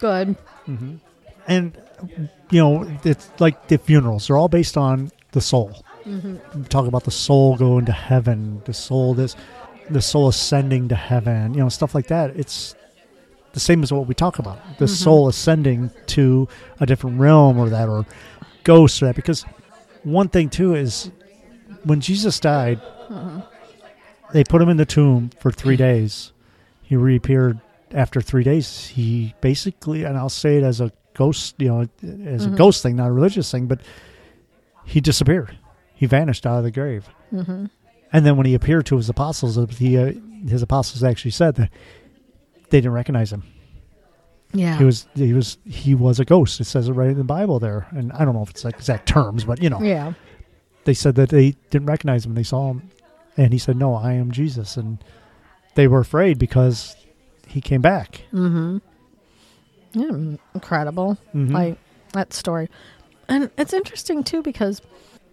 good. 0.00 0.36
and 1.46 1.76
you 2.50 2.60
know 2.60 2.98
it's 3.04 3.28
like 3.38 3.68
the 3.68 3.78
funerals 3.78 4.26
they're 4.28 4.36
all 4.36 4.48
based 4.48 4.76
on 4.76 5.10
the 5.32 5.40
soul 5.40 5.82
Mm-hmm. 6.04 6.64
talk 6.64 6.86
about 6.86 7.04
the 7.04 7.10
soul 7.10 7.56
going 7.56 7.86
to 7.86 7.92
heaven 7.92 8.60
the 8.66 8.74
soul 8.74 9.14
this 9.14 9.36
the 9.88 10.02
soul 10.02 10.28
ascending 10.28 10.88
to 10.88 10.94
heaven 10.94 11.54
you 11.54 11.60
know 11.60 11.70
stuff 11.70 11.94
like 11.94 12.08
that 12.08 12.36
it's 12.36 12.74
the 13.54 13.60
same 13.60 13.82
as 13.82 13.90
what 13.90 14.06
we 14.06 14.14
talk 14.14 14.38
about 14.38 14.58
the 14.78 14.84
Mm-hmm. 14.84 14.94
soul 14.94 15.28
ascending 15.28 15.90
to 16.08 16.46
a 16.80 16.84
different 16.86 17.18
realm 17.18 17.58
or 17.58 17.70
that 17.70 17.88
or 17.88 18.04
ghosts 18.64 19.00
or 19.02 19.06
that 19.06 19.16
because 19.16 19.46
one 20.02 20.28
thing 20.28 20.50
too 20.50 20.74
is 20.74 21.10
when 21.84 22.00
jesus 22.02 22.38
died 22.38 22.80
Mm-hmm. 23.08 23.40
They 24.34 24.42
put 24.44 24.60
him 24.60 24.68
in 24.68 24.76
the 24.76 24.84
tomb 24.84 25.30
for 25.40 25.50
three 25.52 25.76
days. 25.76 26.32
He 26.82 26.96
reappeared 26.96 27.60
after 27.92 28.20
three 28.20 28.42
days. 28.44 28.88
He 28.88 29.34
basically 29.40 30.02
and 30.04 30.18
i'll 30.18 30.28
say 30.28 30.56
it 30.58 30.64
as 30.64 30.80
a 30.80 30.90
ghost 31.14 31.54
you 31.58 31.68
know 31.68 31.80
as 31.82 32.44
Mm-hmm. 32.44 32.54
a 32.54 32.56
ghost 32.56 32.82
thing 32.82 32.96
not 32.96 33.08
a 33.08 33.12
religious 33.12 33.50
thing 33.50 33.66
but 33.66 33.80
he 34.84 35.00
disappeared. 35.00 35.56
He 35.94 36.06
vanished 36.06 36.44
out 36.46 36.58
of 36.58 36.64
the 36.64 36.70
grave. 36.72 37.08
Mm-hmm. 37.32 37.66
and 38.12 38.26
then 38.26 38.36
when 38.36 38.46
he 38.46 38.54
appeared 38.54 38.86
to 38.86 38.96
his 38.96 39.08
apostles 39.08 39.56
he, 39.78 39.96
uh, 39.96 40.12
his 40.48 40.62
apostles 40.62 41.02
actually 41.04 41.30
said 41.30 41.54
that 41.54 41.70
they 42.70 42.78
didn't 42.78 42.92
recognize 42.92 43.32
him. 43.32 43.44
Yeah. 44.52 44.76
he 44.78 44.84
was 44.84 45.06
he 45.14 45.32
was 45.32 45.58
he 45.64 45.94
was 45.94 46.18
a 46.20 46.24
ghost. 46.24 46.60
It 46.60 46.64
says 46.64 46.88
it 46.88 46.92
right 46.92 47.10
in 47.10 47.18
the 47.18 47.24
bible 47.24 47.58
there. 47.60 47.86
And 47.92 48.12
i 48.12 48.24
don't 48.24 48.34
know 48.34 48.42
if 48.42 48.50
it's 48.50 48.64
like 48.64 48.74
exact 48.74 49.08
terms 49.08 49.44
but 49.44 49.62
you 49.62 49.70
know. 49.70 49.80
Yeah. 49.80 50.12
they 50.84 50.94
said 50.94 51.14
that 51.14 51.28
they 51.30 51.52
didn't 51.70 51.86
recognize 51.86 52.26
him. 52.26 52.34
They 52.34 52.42
saw 52.42 52.70
him 52.72 52.90
and 53.36 53.52
he 53.52 53.58
said 53.58 53.76
no 53.76 53.94
i 53.94 54.12
am 54.12 54.30
jesus 54.30 54.76
and 54.76 54.98
they 55.74 55.86
were 55.88 56.00
afraid 56.00 56.38
because 56.38 56.96
he 57.46 57.60
came 57.60 57.80
back 57.82 58.22
Mm-hmm. 58.32 58.78
Yeah, 59.92 60.36
incredible. 60.54 61.16
Mhm. 61.34 61.52
Like 61.52 61.78
that 62.14 62.32
story. 62.32 62.68
And 63.28 63.50
it's 63.56 63.72
interesting 63.72 64.24
too 64.24 64.42
because 64.42 64.82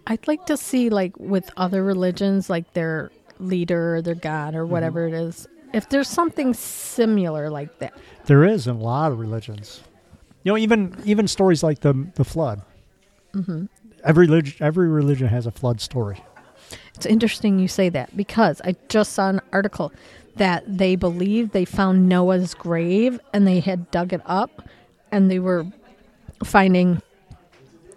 I'd 0.06 0.26
like 0.28 0.46
to 0.46 0.56
see 0.56 0.88
like 0.88 1.18
with 1.18 1.50
other 1.56 1.82
religions, 1.82 2.48
like 2.48 2.72
their 2.72 3.10
leader 3.40 3.96
or 3.96 4.02
their 4.02 4.14
god 4.14 4.54
or 4.54 4.64
whatever 4.64 5.06
it 5.08 5.14
is, 5.14 5.48
if 5.72 5.88
there's 5.88 6.08
something 6.08 6.54
similar 6.54 7.50
like 7.50 7.78
that. 7.80 7.92
There 8.26 8.44
is 8.44 8.68
in 8.68 8.76
a 8.76 8.78
lot 8.78 9.10
of 9.10 9.18
religions. 9.18 9.82
You 10.44 10.52
know, 10.52 10.58
even 10.58 10.96
even 11.04 11.26
stories 11.26 11.62
like 11.64 11.80
the 11.80 11.94
the 12.14 12.24
flood. 12.24 12.62
Mm-hmm. 13.34 13.64
Every 14.04 14.26
religion, 14.26 14.56
every 14.60 14.88
religion 14.88 15.26
has 15.28 15.46
a 15.46 15.50
flood 15.50 15.80
story. 15.80 16.22
It's 17.02 17.06
interesting 17.10 17.58
you 17.58 17.66
say 17.66 17.88
that 17.88 18.16
because 18.16 18.60
I 18.64 18.76
just 18.88 19.12
saw 19.14 19.28
an 19.28 19.40
article 19.52 19.92
that 20.36 20.62
they 20.68 20.94
believe 20.94 21.50
they 21.50 21.64
found 21.64 22.08
Noah's 22.08 22.54
grave 22.54 23.18
and 23.32 23.44
they 23.44 23.58
had 23.58 23.90
dug 23.90 24.12
it 24.12 24.20
up 24.24 24.68
and 25.10 25.28
they 25.28 25.40
were 25.40 25.66
finding 26.44 27.02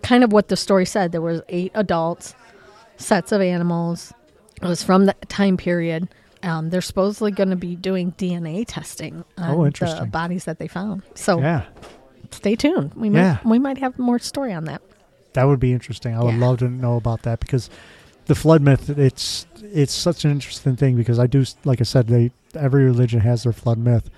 kind 0.02 0.24
of 0.24 0.34
what 0.34 0.48
the 0.48 0.56
story 0.58 0.88
said. 0.88 1.12
There 1.12 1.22
was 1.22 1.44
eight 1.50 1.72
adults, 1.76 2.34
sets 2.98 3.32
of 3.32 3.42
animals. 3.42 4.12
It 4.60 4.68
was 4.68 4.82
from 4.82 5.06
that 5.06 5.30
time 5.30 5.56
period. 5.56 6.10
Um, 6.42 6.72
they're 6.72 6.82
supposedly 6.82 7.30
going 7.30 7.52
to 7.52 7.56
be 7.56 7.76
doing 7.76 8.12
DNA 8.14 8.66
testing 8.68 9.24
on 9.38 9.52
Oh, 9.56 9.70
the 9.70 10.10
bodies 10.12 10.46
that 10.46 10.58
they 10.58 10.68
found. 10.68 11.04
So 11.14 11.40
Yeah, 11.40 11.66
stay 12.32 12.56
tuned. 12.56 12.96
We 12.96 13.12
might 13.12 13.20
Yeah. 13.20 13.38
we 13.46 13.60
might 13.60 13.78
have 13.78 14.00
more 14.00 14.18
story 14.18 14.52
on 14.52 14.64
that. 14.66 14.82
that 15.34 15.44
would 15.44 15.60
be 15.60 15.74
interesting. 15.74 16.16
I 16.16 16.24
would 16.24 16.34
Yeah. 16.36 16.48
love 16.48 16.58
to 16.60 16.70
know 16.70 16.96
about 16.96 17.22
that 17.22 17.40
because 17.40 17.70
the 18.26 18.36
flood 18.36 18.62
myth. 18.62 18.90
It's 18.90 19.46
it's 19.62 19.94
such 19.94 20.26
an 20.26 20.32
interesting 20.32 20.76
thing 20.76 20.96
because 20.96 21.20
I 21.20 21.28
do 21.28 21.44
like 21.64 21.82
I 21.82 21.84
said, 21.84 22.08
they 22.08 22.32
every 22.56 22.84
religion 22.86 23.20
has 23.22 23.44
their 23.44 23.54
flood 23.54 23.78
myth, 23.78 24.10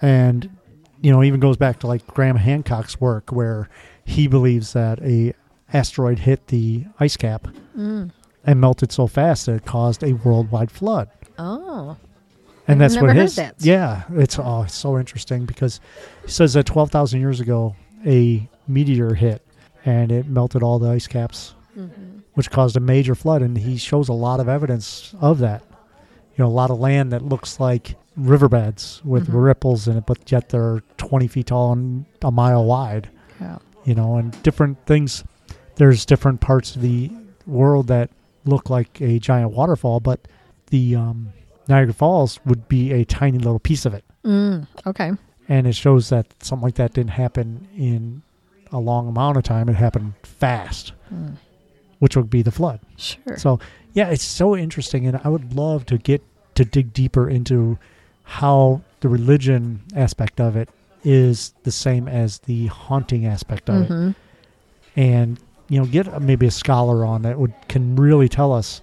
and 0.00 0.56
you 1.00 1.10
know 1.10 1.22
even 1.22 1.40
goes 1.40 1.56
back 1.56 1.78
to 1.80 1.86
like 1.86 2.06
Graham 2.06 2.36
Hancock's 2.36 3.00
work 3.00 3.30
where 3.30 3.68
he 4.04 4.26
believes 4.26 4.72
that 4.72 5.00
a 5.02 5.32
asteroid 5.72 6.20
hit 6.20 6.48
the 6.48 6.84
ice 7.00 7.16
cap 7.16 7.48
Mm. 7.76 8.10
and 8.44 8.60
melted 8.60 8.92
so 8.92 9.06
fast 9.06 9.46
that 9.46 9.54
it 9.54 9.64
caused 9.64 10.02
a 10.04 10.12
worldwide 10.12 10.70
flood. 10.70 11.08
Oh, 11.38 11.96
and 12.68 12.74
I've 12.82 12.90
that's 12.92 13.00
what 13.02 13.16
his 13.16 13.36
that. 13.36 13.54
yeah 13.60 14.02
it's 14.12 14.38
oh 14.38 14.62
it's 14.64 14.74
so 14.74 14.98
interesting 14.98 15.46
because 15.46 15.80
he 16.24 16.30
says 16.30 16.52
that 16.52 16.66
12,000 16.66 17.18
years 17.20 17.40
ago 17.40 17.74
a 18.06 18.46
meteor 18.68 19.14
hit 19.14 19.40
and 19.86 20.12
it 20.12 20.26
melted 20.28 20.62
all 20.62 20.78
the 20.78 20.90
ice 20.90 21.06
caps 21.06 21.54
Mm-hmm. 21.76 22.18
which 22.34 22.50
caused 22.50 22.76
a 22.76 22.80
major 22.80 23.14
flood 23.14 23.40
and 23.42 23.56
he 23.56 23.76
shows 23.78 24.08
a 24.08 24.12
lot 24.12 24.40
of 24.40 24.48
evidence 24.48 25.14
of 25.20 25.38
that 25.38 25.62
you 26.36 26.44
know 26.44 26.46
a 26.46 26.52
lot 26.52 26.70
of 26.70 26.78
land 26.78 27.12
that 27.12 27.22
looks 27.22 27.58
like 27.58 27.96
riverbeds 28.16 29.00
with 29.04 29.28
Mhm. 29.28 29.44
ripples 29.44 29.88
in 29.88 29.96
it 29.96 30.04
but 30.06 30.30
yet 30.30 30.48
they're 30.50 30.82
20 30.98 31.26
feet 31.28 31.46
tall 31.46 31.72
and 31.72 32.04
a 32.22 32.30
mile 32.30 32.64
wide 32.64 33.08
yeah. 33.40 33.58
you 33.84 33.94
know 33.94 34.16
and 34.16 34.40
different 34.42 34.76
things 34.86 35.24
there's 35.76 36.04
different 36.04 36.40
parts 36.40 36.76
of 36.76 36.82
the 36.82 37.10
world 37.46 37.86
that 37.88 38.10
look 38.44 38.68
like 38.68 39.00
a 39.00 39.18
giant 39.18 39.52
waterfall 39.52 39.98
but 40.00 40.20
the 40.66 40.94
um, 40.94 41.32
niagara 41.68 41.94
falls 41.94 42.38
would 42.44 42.68
be 42.68 42.92
a 42.92 43.04
tiny 43.04 43.38
little 43.38 43.58
piece 43.60 43.86
of 43.86 43.94
it 43.94 44.04
Mm, 44.24 44.66
okay. 44.86 45.12
and 45.48 45.66
it 45.66 45.74
shows 45.74 46.10
that 46.10 46.26
something 46.42 46.64
like 46.64 46.74
that 46.76 46.92
didn't 46.92 47.10
happen 47.12 47.66
in 47.76 48.22
a 48.70 48.78
long 48.78 49.08
amount 49.08 49.36
of 49.38 49.42
time 49.42 49.68
it 49.68 49.74
happened 49.76 50.12
fast 50.22 50.92
Mm, 51.12 51.36
which 52.02 52.16
would 52.16 52.28
be 52.28 52.42
the 52.42 52.50
flood. 52.50 52.80
Sure. 52.96 53.36
so 53.36 53.60
yeah 53.94 54.08
it's 54.08 54.24
so 54.24 54.56
interesting 54.56 55.06
and 55.06 55.20
i 55.22 55.28
would 55.28 55.54
love 55.54 55.86
to 55.86 55.98
get 55.98 56.20
to 56.56 56.64
dig 56.64 56.92
deeper 56.92 57.28
into 57.28 57.78
how 58.24 58.80
the 59.00 59.08
religion 59.08 59.80
aspect 59.94 60.40
of 60.40 60.56
it 60.56 60.68
is 61.04 61.54
the 61.62 61.70
same 61.70 62.08
as 62.08 62.38
the 62.40 62.66
haunting 62.66 63.24
aspect 63.26 63.70
of 63.70 63.82
it. 63.82 63.86
Hmm 63.88 64.10
and 64.96 65.38
you 65.68 65.78
know 65.78 65.86
get 65.86 66.20
maybe 66.20 66.46
a 66.46 66.50
scholar 66.50 67.04
on 67.04 67.22
that 67.22 67.38
would 67.38 67.54
can 67.68 67.96
really 67.96 68.28
tell 68.28 68.52
us 68.52 68.80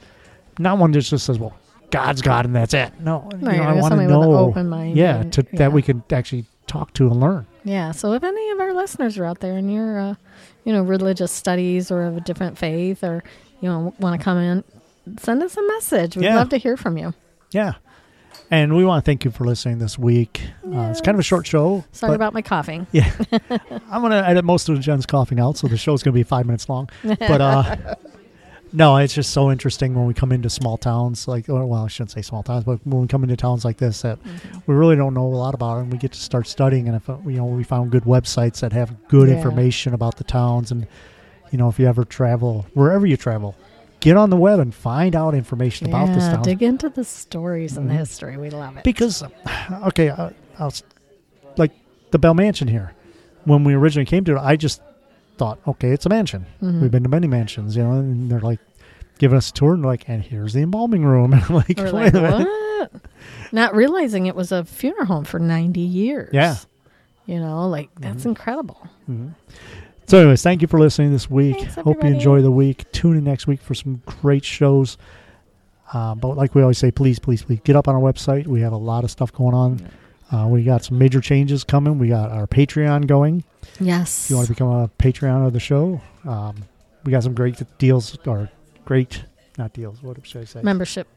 not 0.58 0.78
one 0.78 0.92
that 0.92 1.02
just 1.02 1.26
says 1.26 1.38
well 1.38 1.54
god's 1.92 2.22
god 2.22 2.46
and 2.46 2.56
that's 2.56 2.74
it. 2.74 2.92
No 3.00 3.30
you 3.34 3.38
know, 3.40 3.52
i 3.52 3.74
want 3.74 3.78
to 3.78 3.82
somebody 3.90 4.08
with 4.08 4.16
an 4.16 4.22
know. 4.22 4.38
open 4.38 4.70
mind 4.70 4.98
yeah 4.98 5.24
to 5.24 5.46
yeah. 5.52 5.60
that 5.60 5.74
we 5.74 5.82
can 5.82 6.04
actually 6.12 6.46
talk 6.68 6.94
to 6.94 7.08
and 7.08 7.20
learn 7.20 7.46
Yeah. 7.64 7.92
So 7.92 8.14
if 8.14 8.24
any 8.24 8.50
of 8.52 8.60
our 8.60 8.74
listeners 8.74 9.18
are 9.18 9.26
out 9.26 9.40
there 9.40 9.58
and 9.58 9.72
you're, 9.74 10.00
uh, 10.00 10.16
you 10.64 10.74
know, 10.74 10.82
religious 10.84 11.32
studies 11.32 11.92
or 11.92 12.04
of 12.04 12.18
a 12.18 12.22
different 12.22 12.58
faith, 12.58 13.04
or 13.04 13.24
you 13.62 13.68
know, 13.70 13.94
want 14.00 14.20
to 14.20 14.24
come 14.24 14.38
in, 14.38 14.64
send 15.20 15.44
us 15.44 15.58
a 15.58 15.62
message. 15.68 16.16
We'd 16.16 16.26
Yeah. 16.26 16.36
love 16.38 16.50
to 16.50 16.58
hear 16.58 16.78
from 16.78 16.98
you. 16.98 17.14
yeah 17.52 17.74
and 18.52 18.76
we 18.76 18.84
want 18.86 19.04
to 19.04 19.08
thank 19.10 19.24
you 19.26 19.30
for 19.32 19.44
listening 19.44 19.78
this 19.80 19.98
week 19.98 20.42
uh, 20.74 20.82
it's 20.92 21.02
kind 21.02 21.14
of 21.16 21.20
a 21.20 21.24
short 21.24 21.46
show 21.48 21.84
Sorry 21.92 22.14
about 22.16 22.34
my 22.34 22.42
coughing. 22.44 22.86
yeah 22.92 23.12
i'm 23.92 24.02
going 24.02 24.12
to 24.12 24.24
edit 24.28 24.44
most 24.46 24.70
of 24.70 24.80
jen's 24.80 25.06
coughing 25.08 25.40
out 25.40 25.58
so 25.58 25.68
the 25.68 25.78
show's 25.78 26.02
going 26.04 26.14
to 26.14 26.20
be 26.20 26.24
five 26.24 26.46
minutes 26.46 26.68
long 26.70 26.90
but 27.04 27.42
uh 27.42 27.76
no, 28.72 28.98
it's 28.98 29.14
just 29.14 29.32
so 29.32 29.52
interesting 29.52 29.96
when 29.96 30.06
we 30.06 30.14
come 30.14 30.32
into 30.32 30.50
small 30.50 30.78
towns, 30.78 31.28
like, 31.28 31.50
or, 31.50 31.66
well, 31.66 31.86
I 31.86 31.88
shouldn't 31.88 32.12
say 32.12 32.22
small 32.22 32.44
towns, 32.44 32.64
but 32.64 32.80
when 32.86 33.02
we 33.02 33.08
come 33.08 33.24
into 33.24 33.36
towns 33.36 33.66
like 33.66 33.78
this 33.78 34.02
that 34.04 34.20
we 34.68 34.76
really 34.76 34.96
don't 34.96 35.14
know 35.14 35.26
a 35.26 35.36
lot 35.36 35.54
about, 35.54 35.80
and 35.80 35.92
we 35.92 35.98
get 35.98 36.12
to 36.14 36.20
start 36.20 36.48
studying. 36.48 36.88
And 36.88 36.96
if 36.96 37.10
uh, 37.10 37.18
you 37.26 37.38
know, 37.38 37.46
we 37.46 37.64
found 37.64 37.92
good 37.92 38.04
websites 38.04 38.60
that 38.62 38.72
have 38.74 39.08
good 39.08 39.28
Yeah. 39.30 39.36
information 39.36 39.94
about 39.94 40.18
the 40.18 40.24
towns, 40.24 40.72
and 40.72 40.88
you 41.52 41.58
know, 41.58 41.68
if 41.70 41.80
you 41.80 41.88
ever 41.88 42.04
travel 42.06 42.68
wherever 42.74 43.06
you 43.08 43.18
travel, 43.18 43.56
get 44.02 44.16
on 44.16 44.30
the 44.30 44.38
web 44.38 44.60
and 44.60 44.74
find 44.74 45.16
out 45.16 45.34
information 45.34 45.88
about 45.88 46.14
this 46.14 46.28
town. 46.30 46.44
dig 46.44 46.62
into 46.62 46.90
the 46.90 47.04
stories 47.04 47.76
and 47.76 47.90
the 47.90 47.94
Mhm. 47.96 47.98
history. 47.98 48.38
We 48.38 48.50
love 48.50 48.78
it. 48.78 48.84
because 48.84 49.24
okay 49.88 50.10
uh, 50.10 50.30
I 50.60 50.66
was, 50.66 50.84
like 51.58 51.72
the 52.12 52.20
bell 52.20 52.34
mansion 52.36 52.68
here 52.68 52.94
when 53.46 53.64
we 53.64 53.74
originally 53.74 54.06
came 54.06 54.24
to 54.26 54.36
it 54.36 54.40
i 54.40 54.56
just 54.56 54.82
thought 55.40 55.58
okay 55.66 55.90
it's 55.90 56.06
a 56.06 56.10
mansion 56.10 56.46
Mhm. 56.62 56.82
we've 56.82 56.92
been 56.92 57.04
to 57.04 57.10
many 57.10 57.28
mansions 57.28 57.76
you 57.76 57.82
know 57.84 57.94
and 57.94 58.30
they're 58.30 58.40
like 58.42 58.60
giving 59.18 59.38
us 59.38 59.50
a 59.50 59.54
tour 59.54 59.74
and 59.74 59.84
like 59.84 60.08
and 60.08 60.22
here's 60.24 60.54
the 60.54 60.62
embalming 60.62 61.04
room 61.04 61.34
and 61.34 61.44
I'm 61.50 61.56
like, 61.56 61.78
We're 61.78 61.86
wait 61.86 61.94
like, 61.94 62.14
a 62.14 62.22
minute. 62.22 62.48
what? 62.92 62.92
Not 63.52 63.76
realizing 63.76 64.28
it 64.28 64.36
was 64.36 64.52
a 64.52 64.64
funeral 64.64 65.06
home 65.08 65.26
for 65.26 65.40
90 65.40 65.80
years. 65.82 66.30
Yeah. 66.32 66.56
You 67.26 67.40
know, 67.40 67.68
like 67.68 67.90
that's 68.00 68.26
incredible. 68.26 68.80
Mhm. 69.10 69.34
so 70.08 70.20
anyways 70.20 70.42
thank 70.44 70.62
you 70.62 70.68
for 70.68 70.80
listening 70.80 71.12
this 71.12 71.30
week 71.30 71.58
Thanks, 71.58 71.76
hope 71.76 72.04
you 72.04 72.10
enjoy 72.10 72.42
the 72.42 72.52
week 72.52 72.90
tune 72.92 73.18
in 73.18 73.24
next 73.24 73.46
week 73.48 73.62
for 73.62 73.74
some 73.76 74.02
great 74.06 74.44
shows 74.46 74.98
uh, 75.94 76.16
but 76.16 76.36
like 76.38 76.54
we 76.56 76.62
always 76.62 76.78
say 76.78 76.90
please 76.92 77.20
please 77.20 77.42
please 77.44 77.60
get 77.64 77.76
up 77.76 77.88
on 77.88 77.96
our 77.96 78.02
website 78.02 78.48
we 78.48 78.62
have 78.62 78.74
a 78.74 78.78
lot 78.78 79.04
of 79.04 79.12
stuff 79.12 79.32
going 79.34 79.54
on 79.54 79.88
uh, 80.32 80.48
we 80.48 80.64
got 80.64 80.84
some 80.84 80.98
major 80.98 81.22
changes 81.22 81.64
coming 81.64 81.98
we 82.00 82.10
got 82.10 82.32
our 82.32 82.48
patreon 82.48 83.08
going 83.08 83.44
Yes. 83.80 84.26
If 84.26 84.30
you 84.30 84.36
want 84.36 84.48
to 84.48 84.54
become 84.54 84.70
a 84.70 84.88
Patreon 85.00 85.46
of 85.46 85.54
the 85.54 85.60
show, 85.60 86.02
um, 86.26 86.56
we 87.04 87.12
got 87.12 87.24
some 87.24 87.34
great 87.34 87.62
deals 87.78 88.18
or 88.26 88.50
great, 88.86 89.24
not 89.58 89.74
deals, 89.74 90.02
what 90.02 90.26
should 90.26 90.42
I 90.42 90.46
say? 90.46 90.62
Membership. 90.62 91.08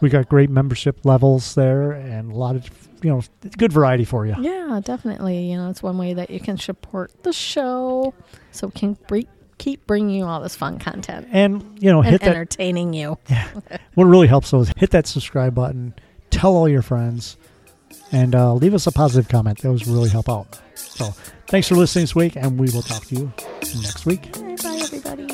we 0.00 0.08
got 0.08 0.28
great 0.28 0.50
membership 0.50 1.04
levels 1.04 1.54
there 1.54 1.92
and 1.92 2.32
a 2.32 2.34
lot 2.34 2.54
of, 2.56 2.68
you 3.02 3.10
know, 3.10 3.22
good 3.56 3.72
variety 3.72 4.04
for 4.04 4.26
you. 4.26 4.34
Yeah, 4.38 4.80
definitely. 4.84 5.50
You 5.50 5.56
know, 5.56 5.70
it's 5.70 5.82
one 5.82 5.98
way 5.98 6.14
that 6.14 6.30
you 6.30 6.40
can 6.40 6.58
support 6.58 7.22
the 7.22 7.32
show 7.32 8.14
so 8.52 8.68
we 8.68 8.72
can 8.72 8.96
keep 9.58 9.86
bringing 9.86 10.16
you 10.16 10.24
all 10.24 10.40
this 10.42 10.54
fun 10.54 10.78
content 10.78 11.28
And, 11.32 11.78
you 11.80 11.90
know, 11.90 12.00
and 12.00 12.10
hit 12.10 12.20
that, 12.20 12.30
entertaining 12.30 12.92
you. 12.92 13.18
what 13.94 14.04
really 14.04 14.26
helps 14.26 14.50
though 14.50 14.60
is 14.60 14.72
hit 14.76 14.90
that 14.90 15.06
subscribe 15.06 15.54
button, 15.54 15.94
tell 16.30 16.54
all 16.54 16.68
your 16.68 16.82
friends, 16.82 17.36
and 18.12 18.34
uh, 18.34 18.54
leave 18.54 18.74
us 18.74 18.86
a 18.86 18.92
positive 18.92 19.28
comment. 19.28 19.60
Those 19.60 19.86
really 19.86 20.08
help 20.08 20.28
out. 20.28 20.60
So 20.74 21.06
thanks 21.46 21.68
for 21.68 21.74
listening 21.74 22.04
this 22.04 22.14
week, 22.14 22.36
and 22.36 22.58
we 22.58 22.70
will 22.70 22.82
talk 22.82 23.04
to 23.06 23.14
you 23.14 23.32
next 23.82 24.06
week. 24.06 24.32
Bye, 24.32 24.56
bye, 24.62 24.80
everybody. 24.82 25.26